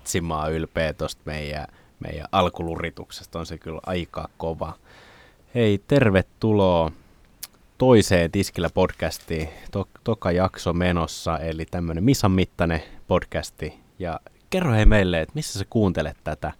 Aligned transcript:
Vitsimaa 0.00 0.48
ylpeä 0.48 0.92
tuosta 0.92 1.22
meidän, 1.24 1.66
meidän 2.00 2.26
alkulurituksesta. 2.32 3.38
On 3.38 3.46
se 3.46 3.58
kyllä 3.58 3.80
aika 3.86 4.28
kova. 4.36 4.72
Hei, 5.54 5.82
tervetuloa 5.88 6.92
toiseen 7.78 8.30
Tiskillä 8.30 8.70
podcastiin. 8.70 9.48
To, 9.70 9.88
toka 10.04 10.32
jakso 10.32 10.72
menossa, 10.72 11.38
eli 11.38 11.66
tämmöinen 11.70 12.04
Misan 12.04 12.30
mittainen 12.30 12.82
podcasti. 13.08 13.74
Ja 13.98 14.20
kerro 14.50 14.72
hei 14.72 14.86
meille, 14.86 15.20
että 15.20 15.32
missä 15.34 15.58
sä 15.58 15.64
kuuntelet 15.70 16.16
tätä. 16.24 16.52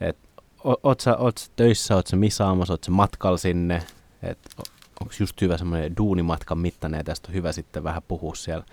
Et, 0.00 0.18
o, 0.64 0.74
oot, 0.82 1.00
sä, 1.00 1.16
oot 1.16 1.38
sä 1.38 1.50
töissä, 1.56 1.96
oot 1.96 2.06
sä 2.06 2.16
misaamassa, 2.16 2.72
oot 2.72 2.84
sä 2.84 2.90
matkalla 2.90 3.38
sinne. 3.38 3.82
Et, 4.22 4.38
onko 5.00 5.14
just 5.20 5.40
hyvä 5.40 5.58
semmoinen 5.58 5.96
duunimatkan 5.96 6.58
mittainen 6.58 6.98
ja 6.98 7.04
tästä 7.04 7.28
on 7.28 7.34
hyvä 7.34 7.52
sitten 7.52 7.84
vähän 7.84 8.02
puhua 8.08 8.34
siellä 8.34 8.64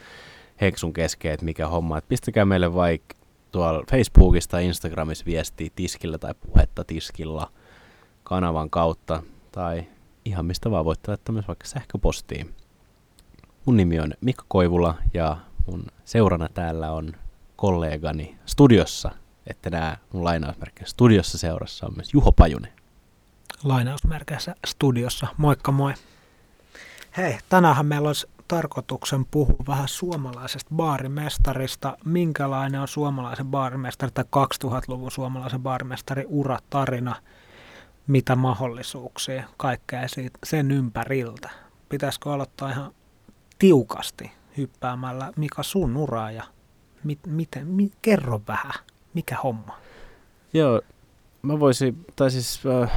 Heksun 0.62 0.94
kesken, 0.94 1.32
että 1.32 1.46
mikä 1.46 1.68
homma. 1.68 1.98
Et 1.98 2.08
pistäkää 2.08 2.46
meille 2.46 2.74
vaikka 2.74 3.19
tuolla 3.52 3.84
Facebookista 3.92 4.52
tai 4.52 4.66
Instagramissa 4.66 5.26
viestiä 5.26 5.70
tiskillä 5.76 6.18
tai 6.18 6.34
puhetta 6.34 6.84
tiskilla 6.84 7.52
kanavan 8.24 8.70
kautta 8.70 9.24
tai 9.52 9.84
ihan 10.26 10.46
mistä 10.46 10.72
vaan 10.72 10.86
voitte 10.86 11.12
laittaa 11.12 11.34
myös 11.34 11.48
vaikka 11.48 11.68
sähköpostiin. 11.68 12.56
Mun 13.66 13.78
nimi 13.78 14.00
on 14.00 14.14
Mikko 14.22 14.44
Koivula 14.48 14.96
ja 15.14 15.38
mun 15.68 15.86
seurana 16.06 16.50
täällä 16.54 16.92
on 16.92 17.14
kollegani 17.56 18.38
studiossa, 18.46 19.12
että 19.48 19.70
nämä 19.70 19.98
mun 20.14 20.24
lainausmerkkejä 20.24 20.88
studiossa 20.88 21.38
seurassa 21.38 21.86
on 21.86 21.94
myös 21.96 22.14
Juho 22.14 22.32
Pajunen. 22.32 22.74
Lainausmerkeissä 23.64 24.56
studiossa. 24.68 25.28
Moikka 25.38 25.72
moi. 25.72 25.94
Hei, 27.18 27.38
tänään 27.50 27.86
meillä 27.86 28.10
olisi 28.10 28.28
tarkoituksen 28.50 29.26
puhua 29.26 29.56
vähän 29.68 29.88
suomalaisesta 29.88 30.70
baarimestarista. 30.76 31.98
Minkälainen 32.06 32.82
on 32.82 32.88
suomalaisen 32.88 33.46
baarimestari 33.46 34.12
tai 34.12 34.24
2000-luvun 34.24 35.12
suomalaisen 35.12 35.62
baarimestari 35.62 36.26
uratarina? 36.28 37.16
Mitä 38.08 38.36
mahdollisuuksia, 38.36 39.44
kaikkea 39.58 40.08
siitä, 40.08 40.40
sen 40.44 40.72
ympäriltä? 40.72 41.50
Pitäisikö 41.90 42.34
aloittaa 42.34 42.70
ihan 42.70 42.92
tiukasti 43.60 44.32
hyppäämällä, 44.58 45.32
mikä 45.38 45.64
sun 45.64 45.98
ura 45.98 46.32
ja 46.32 46.44
mit, 47.04 47.20
miten, 47.28 47.68
mi, 47.68 47.92
kerro 48.02 48.42
vähän, 48.48 48.74
mikä 49.14 49.38
homma? 49.44 49.78
Joo, 50.54 50.82
mä 51.42 51.60
voisin, 51.60 52.06
tai 52.16 52.32
siis 52.32 52.62
äh, 52.84 52.92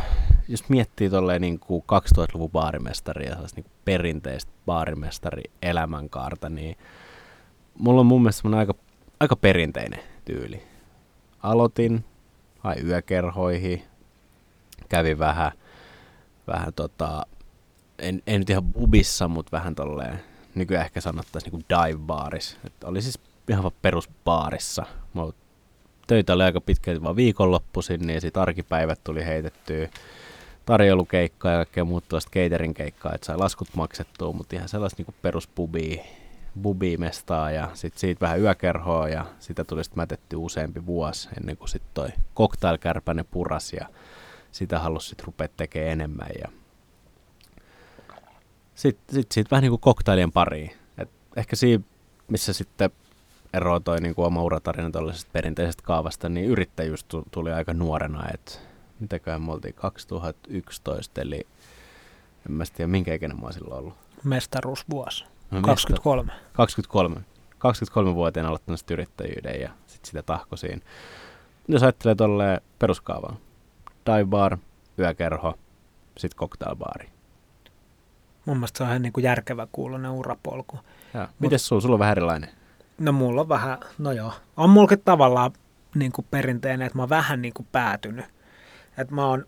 jos 0.53 0.69
miettii 0.69 1.11
tolleen 1.11 1.41
niin 1.41 1.59
kuin 1.59 1.83
2000-luvun 1.83 2.51
baarimestari 2.51 3.27
ja 3.27 3.37
niin 3.57 3.67
perinteistä 3.85 4.53
baarimestari 4.67 5.43
elämänkaarta, 5.63 6.49
niin 6.49 6.77
mulla 7.79 8.01
on 8.01 8.07
mun 8.07 8.23
mielestä 8.23 8.49
aika, 8.57 8.75
aika 9.21 9.37
perinteinen 9.37 10.01
tyyli. 10.25 10.63
Aloitin, 11.43 12.05
hai 12.59 12.77
yökerhoihin, 12.85 13.83
kävin 14.89 15.19
vähän, 15.19 15.53
vähän 16.47 16.73
tota, 16.75 17.27
en, 17.99 18.23
en 18.27 18.41
nyt 18.41 18.51
ihan 18.51 18.65
bubissa, 18.65 19.29
mutta 19.29 19.57
vähän 19.57 19.75
tolleen, 19.75 20.21
nykyään 20.55 20.85
ehkä 20.85 21.01
sanottaisiin 21.01 21.53
niin 21.53 21.67
dive-baaris. 21.69 22.59
Oli 22.85 23.03
siis 23.03 23.19
ihan 23.49 23.63
vaan 23.63 23.75
perusbaarissa. 23.83 24.87
Mut 25.13 25.37
töitä 26.07 26.33
oli 26.33 26.43
aika 26.43 26.61
pitkälti 26.61 27.03
vaan 27.03 27.17
viikonloppuisin, 27.17 28.07
niin 28.07 28.21
sitten 28.21 28.43
arkipäivät 28.43 29.01
tuli 29.05 29.25
heitettyä 29.25 29.89
tarjoulukeikkaa 30.67 31.53
ja 31.53 31.59
kaikkea 31.59 31.85
muuta 31.85 32.07
tuosta 32.09 32.31
catering 32.31 32.75
keikkaa, 32.77 33.13
että 33.15 33.27
sai 33.27 33.37
laskut 33.37 33.69
maksettua, 33.77 34.33
mutta 34.33 34.57
ihan 34.57 34.69
sellaista 34.69 35.03
niin 35.03 35.15
perusbubia 35.23 36.05
bubimestaa 36.63 37.51
ja 37.51 37.71
sitten 37.75 38.01
siitä 38.01 38.21
vähän 38.21 38.41
yökerhoa 38.41 39.09
ja 39.09 39.27
sitä 39.39 39.65
tuli 39.65 39.85
sitten 39.85 40.01
mätetty 40.01 40.37
useampi 40.37 40.87
vuosi 40.87 41.29
ennen 41.41 41.57
kuin 41.57 41.69
sitten 41.69 41.91
toi 41.95 42.09
cocktailkärpäne 42.37 43.25
puras 43.25 43.73
ja 43.73 43.87
sitä 44.53 44.79
halusi 44.79 45.09
sitten 45.09 45.27
rupea 45.27 45.49
tekemään 45.57 45.93
enemmän 45.93 46.31
ja 46.43 46.49
sitten 48.75 49.15
sit, 49.15 49.33
sit 49.33 49.51
vähän 49.51 49.63
niin 49.63 49.71
kuin 49.71 49.81
cocktailien 49.81 50.33
pariin. 50.33 50.73
Et 50.99 51.11
ehkä 51.37 51.57
siinä, 51.57 51.85
missä 52.29 52.53
sitten 52.53 52.91
eroaa 53.55 53.81
toi 53.81 54.01
niin 54.01 54.15
kuin 54.15 54.27
oma 54.27 54.43
uratarina 54.43 54.91
perinteisestä 55.33 55.83
kaavasta, 55.83 56.29
niin 56.29 56.47
yrittäjyys 56.47 57.07
tuli 57.31 57.53
aika 57.53 57.75
nuorena, 57.75 58.29
että 58.35 58.53
mitäköhän 59.01 59.43
me 59.43 59.53
oltiin 59.53 59.75
2011, 59.75 61.21
eli 61.21 61.47
en 62.47 62.53
mä 62.53 62.65
tiedä 62.75 62.89
minkä 62.89 63.15
ikäinen 63.15 63.41
mä 63.41 63.53
silloin 63.53 63.79
ollut. 63.79 63.95
Mestaruusvuosi. 64.25 65.25
No, 65.51 65.61
23. 65.61 66.33
23. 66.53 67.17
23-vuotiaana 67.59 68.49
aloittanut 68.49 68.79
sitten 68.79 68.95
yrittäjyyden 68.95 69.61
ja 69.61 69.71
sitten 69.87 70.09
sitä 70.09 70.23
tahkosiin. 70.23 70.83
Jos 71.69 71.83
ajattelee 71.83 72.15
tolleen 72.15 72.61
peruskaavaa, 72.79 73.37
dive 74.07 74.25
bar, 74.25 74.59
yökerho, 74.99 75.55
sitten 76.17 76.39
cocktailbaari. 76.39 77.09
Mun 78.45 78.57
mielestä 78.57 78.79
se 78.79 78.83
on 78.85 78.89
ihan 78.89 79.03
niin 79.03 79.13
kuin 79.13 79.25
järkevä 79.25 79.67
kuulonen 79.73 80.11
urapolku. 80.11 80.79
Miten 81.39 81.59
sulla? 81.59 81.83
Sulla 81.83 81.95
on 81.95 81.99
vähän 81.99 82.13
erilainen. 82.13 82.51
No 82.99 83.13
mulla 83.13 83.41
on 83.41 83.49
vähän, 83.49 83.79
no 83.99 84.13
joo. 84.13 84.33
On 84.57 84.71
mullakin 84.71 85.03
tavallaan 85.05 85.53
niin 85.95 86.13
kuin 86.13 86.27
perinteinen, 86.31 86.87
että 86.87 86.99
mä 86.99 87.03
oon 87.03 87.09
vähän 87.09 87.43
niin 87.43 87.55
kuin 87.55 87.69
päätynyt 87.73 88.27
että 88.99 89.15
mä 89.15 89.27
oon 89.27 89.47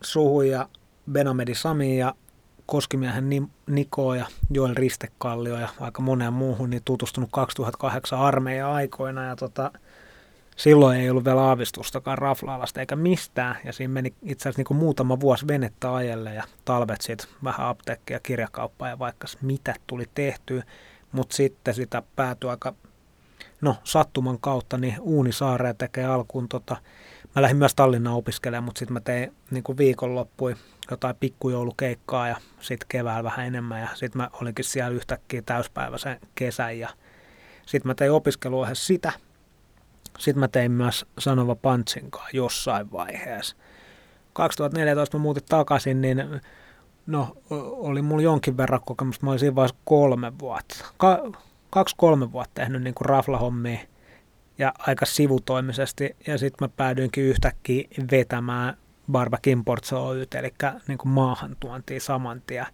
Suhu 0.00 0.42
ja 0.42 0.68
Benamedi 1.12 1.54
Sami 1.54 1.98
ja 1.98 2.14
Koskimiehen 2.66 3.50
Niko 3.66 4.14
ja 4.14 4.26
Joel 4.50 4.74
Ristekallio 4.74 5.58
ja 5.58 5.68
aika 5.80 6.02
moneen 6.02 6.32
muuhun 6.32 6.70
niin 6.70 6.82
tutustunut 6.84 7.30
2008 7.32 8.18
armeijan 8.18 8.72
aikoina 8.72 9.24
ja 9.24 9.36
tota, 9.36 9.72
silloin 10.56 11.00
ei 11.00 11.10
ollut 11.10 11.24
vielä 11.24 11.42
aavistustakaan 11.42 12.18
raflaalasta 12.18 12.80
eikä 12.80 12.96
mistään. 12.96 13.56
Ja 13.64 13.72
siinä 13.72 13.92
meni 13.92 14.14
itse 14.22 14.48
asiassa 14.48 14.62
niin 14.70 14.78
muutama 14.78 15.20
vuosi 15.20 15.46
venettä 15.48 15.94
ajelle 15.94 16.34
ja 16.34 16.44
talvet 16.64 17.00
sitten 17.00 17.28
vähän 17.44 17.66
apteekkia, 17.66 18.20
kirjakauppaa 18.20 18.88
ja 18.88 18.98
vaikka 18.98 19.26
mitä 19.42 19.74
tuli 19.86 20.04
tehtyä, 20.14 20.62
mutta 21.12 21.36
sitten 21.36 21.74
sitä 21.74 22.02
päätyi 22.16 22.50
aika 22.50 22.74
no 23.60 23.76
sattuman 23.84 24.38
kautta 24.40 24.78
niin 24.78 24.96
Uunisaareen 25.00 25.76
tekee 25.76 26.04
alkuun 26.04 26.48
tota, 26.48 26.76
mä 27.36 27.42
lähdin 27.42 27.56
myös 27.56 27.74
Tallinnaan 27.74 28.16
opiskelemaan, 28.16 28.64
mutta 28.64 28.78
sitten 28.78 28.92
mä 28.92 29.00
tein 29.00 29.34
niin 29.50 29.64
viikonloppui 29.78 30.56
jotain 30.90 31.16
pikkujoulukeikkaa 31.20 32.28
ja 32.28 32.36
sitten 32.60 32.88
keväällä 32.88 33.24
vähän 33.24 33.46
enemmän 33.46 33.80
ja 33.80 33.88
sitten 33.94 34.22
mä 34.22 34.30
olinkin 34.40 34.64
siellä 34.64 34.96
yhtäkkiä 34.96 35.42
täyspäiväisen 35.42 36.20
kesän 36.34 36.78
ja 36.78 36.88
sitten 37.66 37.90
mä 37.90 37.94
tein 37.94 38.12
opiskeluohjeessa 38.12 38.86
sitä. 38.86 39.12
Sitten 40.18 40.40
mä 40.40 40.48
tein 40.48 40.72
myös 40.72 41.06
Sanova 41.18 41.54
Pantsinkaa 41.54 42.28
jossain 42.32 42.92
vaiheessa. 42.92 43.56
2014 44.32 45.18
mä 45.18 45.22
muutin 45.22 45.42
takaisin, 45.48 46.00
niin 46.00 46.40
no, 47.06 47.36
oli 47.70 48.02
mulla 48.02 48.22
jonkin 48.22 48.56
verran 48.56 48.80
kokemusta. 48.84 49.26
Mä 49.26 49.30
olin 49.30 49.40
siinä 49.40 49.54
vaiheessa 49.54 49.76
kolme 49.84 50.32
vuotta. 50.38 50.84
Ka- 50.96 51.32
kaksi-kolme 51.70 52.32
vuotta 52.32 52.54
tehnyt 52.54 52.82
niin 52.82 52.94
kuin 52.94 53.06
raflahommia 53.06 53.78
ja 54.58 54.72
aika 54.78 55.06
sivutoimisesti. 55.06 56.16
Ja 56.26 56.38
sitten 56.38 56.68
mä 56.68 56.72
päädyinkin 56.76 57.24
yhtäkkiä 57.24 57.88
vetämään 58.10 58.76
Barbak 59.12 59.46
Imports 59.46 59.92
Oyt, 59.92 60.34
eli 60.34 60.54
niin 60.88 60.98
kuin 60.98 61.12
maahantuontia 61.12 62.00
saman 62.00 62.42
tien. 62.46 62.66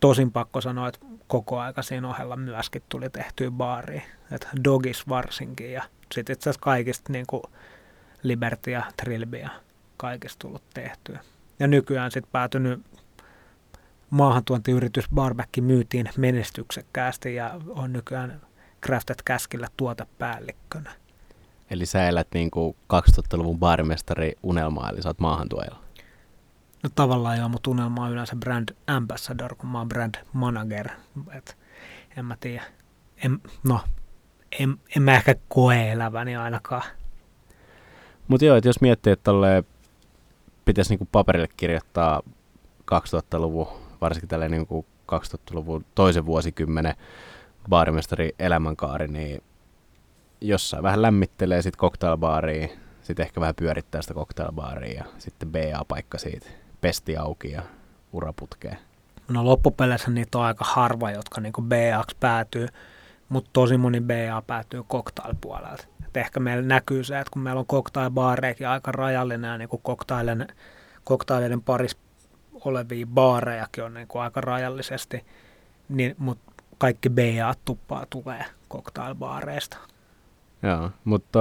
Tosin 0.00 0.32
pakko 0.32 0.60
sanoa, 0.60 0.88
että 0.88 1.00
koko 1.26 1.58
aika 1.58 1.82
siinä 1.82 2.08
ohella 2.08 2.36
myöskin 2.36 2.82
tuli 2.88 3.10
tehtyä 3.10 3.50
baariin, 3.50 4.02
että 4.32 4.48
Dogis 4.64 5.08
varsinkin 5.08 5.72
ja 5.72 5.82
sitten 6.14 6.32
itse 6.32 6.50
asiassa 6.50 6.64
kaikista 6.64 7.12
niin 7.12 7.26
kuin 7.26 7.42
Liberty 8.22 8.70
ja 8.70 8.82
Trilby 8.96 9.36
ja 9.36 9.50
kaikista 9.96 10.38
tullut 10.38 10.62
tehtyä. 10.74 11.18
Ja 11.58 11.66
nykyään 11.66 12.10
sitten 12.10 12.32
päätynyt 12.32 12.82
maahantuontiyritys 14.10 15.08
Barback 15.14 15.50
myytiin 15.60 16.08
menestyksekkäästi 16.16 17.34
ja 17.34 17.60
on 17.68 17.92
nykyään 17.92 18.40
Crafted 18.86 19.18
Käskillä 19.24 19.68
tuotepäällikkönä. 19.76 20.90
Eli 21.72 21.86
sä 21.86 22.08
elät 22.08 22.28
niin 22.34 22.50
kuin 22.50 22.76
2000-luvun 22.92 23.58
baarimestari 23.58 24.32
unelmaa, 24.42 24.90
eli 24.90 25.02
sä 25.02 25.08
oot 25.08 25.18
maahantuojalla. 25.18 25.78
No 26.82 26.90
tavallaan 26.94 27.38
joo, 27.38 27.48
mutta 27.48 27.70
unelma 27.70 28.04
on 28.04 28.12
yleensä 28.12 28.36
brand 28.36 28.68
ambassador, 28.86 29.54
kun 29.54 29.68
mä 29.68 29.78
oon 29.78 29.88
brand 29.88 30.14
manager. 30.32 30.88
Et 31.32 31.56
en 32.16 32.24
mä 32.24 32.36
tiedä. 32.40 32.62
En, 33.24 33.40
no, 33.64 33.80
en, 34.58 34.76
en 34.96 35.02
mä 35.02 35.14
ehkä 35.14 35.34
koe 35.48 35.92
eläväni 35.92 36.36
ainakaan. 36.36 36.82
Mutta 38.28 38.44
joo, 38.44 38.56
että 38.56 38.68
jos 38.68 38.80
miettii, 38.80 39.12
että 39.12 39.30
pitäisi 40.64 40.90
niinku 40.90 41.08
paperille 41.12 41.48
kirjoittaa 41.56 42.22
2000-luvun, 42.94 43.68
varsinkin 44.00 44.28
tällä 44.28 44.48
niinku 44.48 44.86
2000-luvun 45.12 45.84
toisen 45.94 46.26
vuosikymmenen 46.26 46.94
baarimestari 47.68 48.32
elämänkaari, 48.38 49.08
niin 49.08 49.42
jossain 50.42 50.82
vähän 50.82 51.02
lämmittelee 51.02 51.62
sitten 51.62 51.80
cocktailbaariin, 51.80 52.70
sitten 53.02 53.24
ehkä 53.24 53.40
vähän 53.40 53.54
pyörittää 53.54 54.02
sitä 54.02 54.14
cocktailbaaria 54.14 54.94
ja 54.94 55.04
sitten 55.18 55.52
BA-paikka 55.52 56.18
siitä 56.18 56.46
pesti 56.80 57.16
auki 57.16 57.50
ja 57.50 57.62
uraputkeen. 58.12 58.78
No 59.28 59.44
loppupeleissä 59.44 60.10
niitä 60.10 60.38
on 60.38 60.44
aika 60.44 60.64
harva, 60.64 61.10
jotka 61.10 61.40
niinku 61.40 61.62
BA 61.62 62.04
päätyy, 62.20 62.68
mutta 63.28 63.50
tosi 63.52 63.76
moni 63.76 64.00
BA 64.00 64.42
päätyy 64.46 64.82
cocktailpuolelta. 64.82 65.84
että 66.06 66.20
ehkä 66.20 66.40
meillä 66.40 66.62
näkyy 66.62 67.04
se, 67.04 67.18
että 67.18 67.30
kun 67.30 67.42
meillä 67.42 67.58
on 67.58 67.66
cocktailbaareikin 67.66 68.68
aika 68.68 68.92
rajallinen 68.92 69.48
ja 69.48 69.58
niin 69.58 69.68
kuin 69.68 69.82
cocktailin, 69.82 70.46
cocktailien 71.08 71.62
parissa 71.62 71.98
olevia 72.64 73.06
baarejakin 73.06 73.84
on 73.84 73.94
niin 73.94 74.08
kuin 74.08 74.22
aika 74.22 74.40
rajallisesti, 74.40 75.24
niin, 75.88 76.14
mutta 76.18 76.52
kaikki 76.78 77.10
BA-tuppaa 77.10 78.06
tulee 78.10 78.44
cocktailbaareista. 78.70 79.91
Joo, 80.62 80.90
mutta 81.04 81.38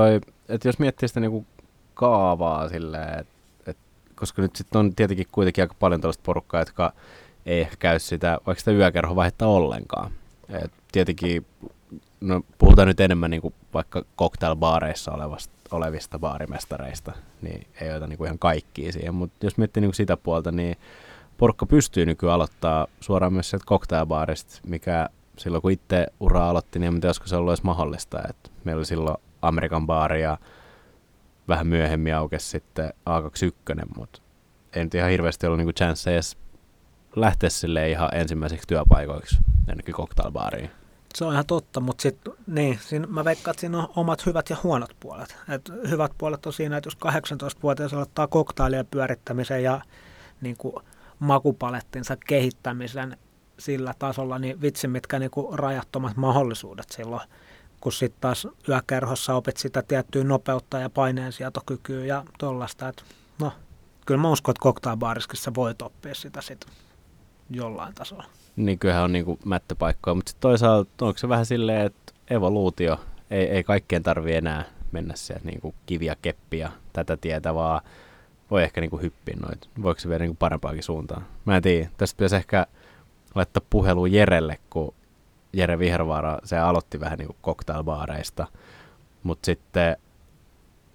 jos 0.63 0.79
miettii 0.79 1.07
sitä 1.07 1.19
niinku 1.19 1.45
kaavaa 1.93 2.69
silleen, 2.69 3.19
et, 3.19 3.27
et, 3.67 3.77
koska 4.15 4.41
nyt 4.41 4.55
sitten 4.55 4.79
on 4.79 4.95
tietenkin 4.95 5.27
kuitenkin 5.31 5.63
aika 5.63 5.75
paljon 5.79 6.01
tällaista 6.01 6.23
porukkaa, 6.25 6.61
jotka 6.61 6.93
ei 7.45 7.61
ehkä 7.61 7.75
käy 7.79 7.99
sitä, 7.99 8.37
vaikka 8.45 8.59
sitä 8.59 8.71
yökerhovaihetta 8.71 9.47
ollenkaan. 9.47 10.11
Et 10.49 10.71
tietenkin, 10.91 11.45
no 12.21 12.41
puhutaan 12.57 12.87
nyt 12.87 12.99
enemmän 12.99 13.31
niinku 13.31 13.53
vaikka 13.73 14.03
cocktailbaareissa 14.17 15.11
olevasta, 15.11 15.53
olevista 15.71 16.19
baarimestareista, 16.19 17.11
niin 17.41 17.67
ei 17.81 17.93
ota 17.93 18.07
niinku 18.07 18.25
ihan 18.25 18.39
kaikkia 18.39 18.91
siihen, 18.91 19.15
mutta 19.15 19.45
jos 19.45 19.57
miettii 19.57 19.81
niinku 19.81 19.95
sitä 19.95 20.17
puolta, 20.17 20.51
niin 20.51 20.77
porukka 21.37 21.65
pystyy 21.65 22.05
nykyään 22.05 22.35
aloittaa 22.35 22.87
suoraan 22.99 23.33
myös 23.33 23.49
sieltä 23.49 23.65
cocktailbaarista, 23.65 24.59
mikä 24.67 25.09
silloin 25.41 25.61
kun 25.61 25.71
itse 25.71 26.07
ura 26.19 26.49
aloitti, 26.49 26.79
niin 26.79 26.93
en 26.93 27.01
tiedä, 27.01 27.07
olisiko 27.07 27.27
se 27.27 27.35
ollut 27.35 27.51
edes 27.51 27.63
mahdollista. 27.63 28.21
että 28.29 28.49
meillä 28.63 28.79
oli 28.79 28.85
silloin 28.85 29.17
Amerikan 29.41 29.87
baari 29.87 30.21
ja 30.21 30.37
vähän 31.47 31.67
myöhemmin 31.67 32.15
aukesi 32.15 32.49
sitten 32.49 32.93
A21, 33.09 33.85
mutta 33.97 34.21
ei 34.75 34.83
nyt 34.83 34.95
ihan 34.95 35.09
hirveästi 35.09 35.45
ollut 35.45 35.57
niinku 35.57 35.73
chance 35.73 36.13
edes 36.13 36.37
lähteä 37.15 37.49
sille 37.49 37.89
ihan 37.89 38.15
ensimmäiseksi 38.15 38.67
työpaikoiksi 38.67 39.37
ennenkin 39.67 39.95
cocktailbaariin. 39.95 40.71
Se 41.15 41.25
on 41.25 41.33
ihan 41.33 41.45
totta, 41.45 41.79
mutta 41.79 42.01
sit, 42.01 42.17
niin, 42.47 42.79
siinä, 42.81 43.07
mä 43.07 43.25
veikkaan, 43.25 43.53
että 43.53 43.61
siinä 43.61 43.77
on 43.77 43.89
omat 43.95 44.25
hyvät 44.25 44.49
ja 44.49 44.57
huonot 44.63 44.95
puolet. 44.99 45.35
Et 45.49 45.71
hyvät 45.89 46.11
puolet 46.17 46.45
on 46.45 46.53
siinä, 46.53 46.77
että 46.77 46.87
jos 46.87 46.97
18-vuotias 46.97 47.93
aloittaa 47.93 48.27
koktailia 48.27 48.83
pyörittämisen 48.83 49.63
ja 49.63 49.81
niin 50.41 50.57
kuin, 50.57 50.75
makupalettinsa 51.19 52.17
kehittämisen 52.27 53.17
sillä 53.61 53.93
tasolla, 53.99 54.39
niin 54.39 54.61
vitsi 54.61 54.87
mitkä 54.87 55.19
niin 55.19 55.31
kuin 55.31 55.59
rajattomat 55.59 56.17
mahdollisuudet 56.17 56.89
silloin, 56.89 57.29
kun 57.81 57.91
sitten 57.91 58.21
taas 58.21 58.47
yökerhossa 58.69 59.35
opit 59.35 59.57
sitä 59.57 59.81
tiettyä 59.81 60.23
nopeutta 60.23 60.79
ja 60.79 60.89
paineensietokykyä 60.89 62.05
ja 62.05 62.23
tollaista. 62.37 62.93
no, 63.39 63.53
kyllä 64.05 64.21
mä 64.21 64.29
uskon, 64.29 64.51
että 64.51 64.63
cocktailbaariskin 64.63 65.39
sä 65.39 65.51
voit 65.55 65.81
oppia 65.81 66.15
sitä 66.15 66.41
sit 66.41 66.65
jollain 67.49 67.93
tasolla. 67.95 68.23
Niin 68.55 68.79
kyllähän 68.79 69.03
on 69.03 69.11
niinku 69.11 69.39
mättöpaikkoja, 69.45 70.15
mutta 70.15 70.29
sitten 70.29 70.41
toisaalta 70.41 71.05
onko 71.05 71.17
se 71.17 71.29
vähän 71.29 71.45
silleen, 71.45 71.85
että 71.85 72.13
evoluutio, 72.29 72.99
ei, 73.31 73.45
ei 73.45 73.63
kaikkien 73.63 74.03
tarvi 74.03 74.35
enää 74.35 74.65
mennä 74.91 75.15
sieltä 75.15 75.45
niinku 75.45 75.75
kiviä 75.85 76.15
keppiä 76.21 76.71
tätä 76.93 77.17
tietä, 77.17 77.55
vaan 77.55 77.81
voi 78.51 78.63
ehkä 78.63 78.81
niinku 78.81 78.97
hyppiä 78.97 79.37
noita. 79.41 79.67
Voiko 79.81 79.99
se 79.99 80.09
viedä 80.09 80.23
niinku 80.23 80.37
parempaakin 80.39 80.83
suuntaan? 80.83 81.25
Mä 81.45 81.55
en 81.55 81.63
tiedä. 81.63 81.89
Tästä 81.97 82.17
pitäisi 82.17 82.35
ehkä 82.35 82.67
laittaa 83.35 83.63
puhelu 83.69 84.05
Jerelle, 84.05 84.59
kun 84.69 84.93
Jere 85.53 85.79
Vihervaara, 85.79 86.39
se 86.43 86.57
aloitti 86.57 86.99
vähän 86.99 87.19
niin 87.19 87.27
kuin 87.27 87.37
cocktailbaareista, 87.43 88.47
mutta 89.23 89.45
sitten, 89.45 89.97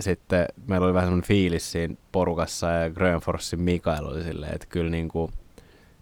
sitten 0.00 0.46
meillä 0.66 0.84
oli 0.84 0.94
vähän 0.94 1.06
semmoinen 1.06 1.28
fiilis 1.28 1.72
siinä 1.72 1.94
porukassa 2.12 2.66
ja 2.66 2.90
Grönforsin 2.90 3.60
Mikael 3.60 4.06
oli 4.06 4.22
silleen, 4.22 4.54
että 4.54 4.66
kyllä 4.66 4.90
niin 4.90 5.08
kuin 5.08 5.32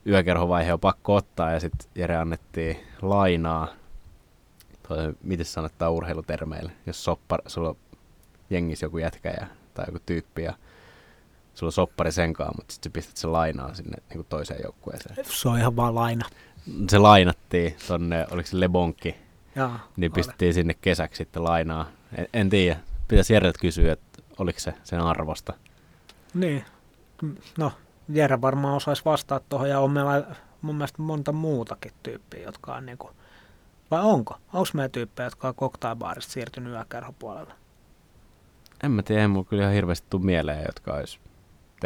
yökerhovaihe 0.06 0.72
on 0.72 0.80
pakko 0.80 1.14
ottaa. 1.14 1.52
Ja 1.52 1.60
sitten 1.60 1.90
Jere 1.94 2.16
annettiin 2.16 2.76
lainaa, 3.02 3.68
toi, 4.88 5.14
miten 5.22 5.46
sanotaan 5.46 5.92
urheilutermeillä, 5.92 6.72
jos 6.86 7.04
soppar, 7.04 7.42
sulla 7.46 7.68
on 7.68 7.76
jengissä 8.50 8.86
joku 8.86 8.98
jätkä 8.98 9.30
ja, 9.40 9.46
tai 9.74 9.84
joku 9.88 9.98
tyyppi 10.06 10.42
ja 10.42 10.54
sulla 11.54 11.68
on 11.68 11.72
soppari 11.72 12.12
senkaan, 12.12 12.54
mutta 12.56 12.74
sitten 12.74 12.92
pistät 12.92 13.16
sen 13.16 13.32
lainaa 13.32 13.74
sinne 13.74 13.96
niin 14.08 14.16
kuin 14.16 14.26
toiseen 14.28 14.60
joukkueeseen. 14.64 15.16
Se 15.24 15.48
on 15.48 15.58
ihan 15.58 15.76
vaan 15.76 15.94
laina. 15.94 16.24
Se 16.88 16.98
lainattiin 16.98 17.76
tonne, 17.88 18.26
oliko 18.30 18.48
se 18.48 18.60
Lebonki, 18.60 19.16
Jaa, 19.56 19.88
niin 19.96 20.12
pistettiin 20.12 20.48
ole. 20.48 20.52
sinne 20.52 20.74
kesäksi 20.74 21.18
sitten 21.18 21.44
lainaa. 21.44 21.86
En, 22.16 22.28
en 22.32 22.50
tiedä, 22.50 22.80
pitäisi 23.08 23.32
Jereltä 23.32 23.58
kysyä, 23.60 23.92
että 23.92 24.22
oliko 24.38 24.60
se 24.60 24.74
sen 24.84 25.00
arvosta. 25.00 25.52
Niin, 26.34 26.64
no 27.58 27.72
Jere 28.08 28.40
varmaan 28.40 28.74
osaisi 28.74 29.04
vastata 29.04 29.44
tuohon 29.48 29.68
ja 29.68 29.80
on 29.80 29.90
meillä 29.90 30.24
mun 30.62 30.74
mielestä 30.74 31.02
monta 31.02 31.32
muutakin 31.32 31.92
tyyppiä, 32.02 32.42
jotka 32.42 32.74
on 32.74 32.86
niinku, 32.86 33.10
vai 33.90 34.00
onko? 34.02 34.38
Onko 34.52 34.68
meillä 34.74 34.88
tyyppejä, 34.88 35.26
jotka 35.26 35.48
on 35.48 35.54
cocktailbaarista 35.54 36.32
siirtynyt 36.32 36.72
yökerhopuolelle? 36.72 37.54
En 38.82 38.90
mä 38.90 39.02
tiedä, 39.02 39.22
ei 39.22 39.28
mulla 39.28 39.44
kyllä 39.44 39.62
ihan 39.62 39.74
hirveästi 39.74 40.06
tuu 40.10 40.20
mieleen, 40.20 40.64
jotka 40.66 40.94
olisi 40.94 41.18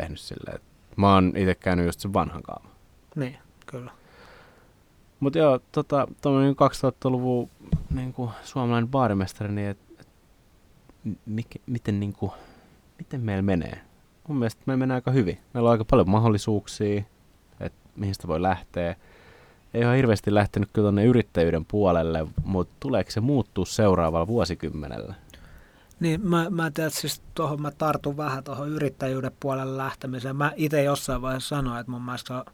tehnyt 0.01 0.21
silleen. 0.21 0.61
Mä 0.97 1.15
oon 1.15 1.33
itse 1.37 1.55
käynyt 1.55 1.87
just 1.87 2.01
sen 2.01 2.13
vanhan 2.13 2.43
kaavan. 2.43 2.71
Niin, 3.17 3.39
kyllä. 3.67 3.91
Mutta 5.21 5.39
joo, 5.39 5.61
tota, 5.73 6.09
tuommoinen 6.23 6.55
2000-luvun 6.55 7.51
niin 7.95 8.13
kuin 8.13 8.31
suomalainen 8.45 8.89
baarimestari, 8.89 9.53
niin 9.53 9.69
et, 9.69 9.79
et, 10.01 10.09
mikä, 11.27 11.59
miten, 11.67 12.01
niin 12.01 12.13
kuin, 12.13 12.33
miten 12.99 13.21
meillä 13.21 13.43
menee? 13.43 13.81
Mun 14.29 14.39
mielestä 14.39 14.63
meillä 14.67 14.79
menee 14.79 14.95
aika 14.95 15.11
hyvin. 15.11 15.39
Meillä 15.55 15.69
on 15.69 15.73
aika 15.73 15.85
paljon 15.85 16.11
mahdollisuuksia, 16.11 17.03
että 17.61 17.79
mihin 17.97 18.15
sitä 18.15 18.29
voi 18.29 18.43
lähteä. 18.43 18.97
Ei 19.75 19.85
ole 19.85 19.97
hirveästi 19.97 20.35
lähtenyt 20.35 20.69
kyllä 20.73 20.85
tuonne 20.85 21.05
yrittäjyyden 21.05 21.65
puolelle, 21.65 22.27
mutta 22.45 22.75
tuleeko 22.81 23.11
se 23.11 23.21
muuttuu 23.21 23.65
seuraavalla 23.65 24.27
vuosikymmenellä? 24.27 25.15
Niin, 26.01 26.29
mä, 26.29 26.51
mä 26.51 26.71
tiedän, 26.71 26.91
siis 26.91 27.23
tuohon 27.35 27.63
mä 27.63 27.71
tartun 27.71 28.17
vähän 28.17 28.45
tuohon 28.45 28.69
yrittäjyyden 28.69 29.33
puolelle 29.41 29.77
lähtemiseen. 29.77 30.37
Mä 30.37 30.53
itse 30.57 30.83
jossain 30.83 31.23
vaiheessa 31.23 31.57
sanoin, 31.57 31.81
että 31.81 31.93
mun 31.93 32.03
mielestä 32.03 32.37
on 32.37 32.45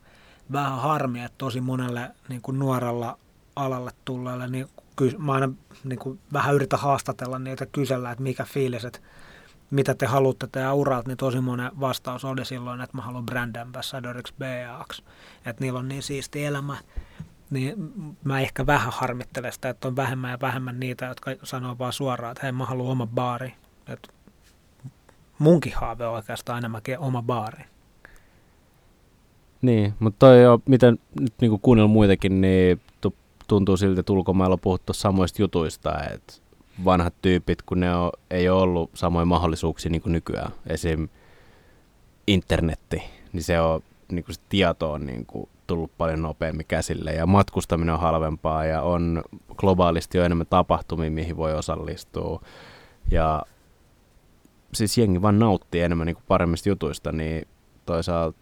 vähän 0.53 0.79
harmi, 0.79 1.25
että 1.25 1.39
tosi 1.39 1.61
monelle 1.61 2.11
niin 2.29 2.43
kuin 2.43 2.59
nuorella 2.59 3.19
alalle 3.57 3.91
tulleelle, 4.05 4.49
niin 4.49 4.67
ky- 4.97 5.17
mä 5.19 5.33
aina 5.33 5.53
niin 5.85 5.99
kuin 5.99 6.21
vähän 6.33 6.55
yritän 6.55 6.81
haastatella 6.81 7.39
niitä 7.39 7.67
kysellä, 7.67 8.11
että 8.11 8.23
mikä 8.23 8.45
fiilis, 8.45 8.85
että 8.85 8.99
mitä 9.71 9.95
te 9.95 10.07
haluatte 10.07 10.49
tehdä 10.53 10.73
uralta, 10.73 11.09
niin 11.09 11.17
tosi 11.17 11.41
monen 11.41 11.81
vastaus 11.81 12.25
oli 12.25 12.45
silloin, 12.45 12.81
että 12.81 12.97
mä 12.97 13.03
haluan 13.03 13.27
brand 13.27 13.57
ambassadoriksi 13.57 14.35
BAksi. 14.39 15.03
Että 15.47 15.65
niillä 15.65 15.79
on 15.79 15.89
niin 15.89 16.03
siisti 16.03 16.45
elämä 16.45 16.77
niin 17.51 17.75
mä 18.25 18.41
ehkä 18.41 18.67
vähän 18.67 18.93
harmittelen 18.93 19.53
sitä, 19.53 19.69
että 19.69 19.89
on 19.89 19.97
vähemmän 19.97 20.31
ja 20.31 20.39
vähemmän 20.41 20.81
niitä, 20.81 21.07
jotka 21.07 21.31
sanoo 21.43 21.79
vaan 21.79 21.93
suoraan, 21.93 22.33
että 22.33 22.43
hei 22.43 22.53
mä 22.53 22.65
haluan 22.65 22.93
oma 22.93 23.07
baari. 23.07 23.55
Et 23.89 24.09
munkin 25.39 25.73
haave 25.77 26.07
on 26.07 26.15
oikeastaan 26.15 26.59
enemmänkin 26.59 26.99
oma 26.99 27.23
baari. 27.23 27.65
Niin, 29.63 29.95
mutta 29.99 30.19
toi 30.19 30.43
jo, 30.43 30.61
miten 30.69 30.99
nyt 31.21 31.35
niin 31.41 31.61
kuunnella 31.61 31.89
muitakin, 31.89 32.41
niin 32.41 32.81
tuntuu 33.49 33.77
siltä, 33.77 34.01
että 34.01 34.13
ulkomailla 34.13 34.55
on 34.55 34.61
puhuttu 34.61 34.93
samoista 34.93 35.43
jutuista, 35.43 35.93
että 36.15 36.35
vanhat 36.85 37.15
tyypit, 37.23 37.63
kun 37.63 37.81
ne 37.81 37.97
on, 37.97 38.11
ei 38.31 38.49
ole 38.49 38.63
ollut 38.63 38.91
samoja 38.95 39.25
mahdollisuuksia 39.25 39.91
niin 39.91 40.03
kuin 40.03 40.13
nykyään. 40.13 40.53
Esim. 40.67 41.09
internetti, 42.27 43.03
niin 43.33 43.43
se 43.43 43.61
on, 43.61 43.81
niin 44.13 44.25
kuin 44.25 44.35
se 44.35 44.41
tieto 44.49 44.93
on 44.93 45.07
niin 45.07 45.27
kuin 45.27 45.49
tullut 45.67 45.99
paljon 45.99 46.23
nopeammin 46.23 46.67
käsille 46.67 47.13
ja 47.13 47.27
matkustaminen 47.27 47.95
on 47.95 48.01
halvempaa 48.01 48.65
ja 48.65 48.83
on 48.83 49.23
globaalisti 49.57 50.19
jo 50.19 50.25
enemmän 50.25 50.47
tapahtumia, 50.47 51.11
mihin 51.11 51.37
voi 51.37 51.55
osallistua. 51.55 52.41
Ja 53.11 53.43
siis 54.75 54.99
jengi 54.99 55.23
vaan 55.23 55.39
nauttii 55.39 55.81
enemmän 55.81 56.07
niin 56.07 56.17
kuin 56.17 56.25
paremmista 56.29 56.69
jutuista, 56.69 57.13
niin 57.13 57.49
toisaalta 57.87 58.39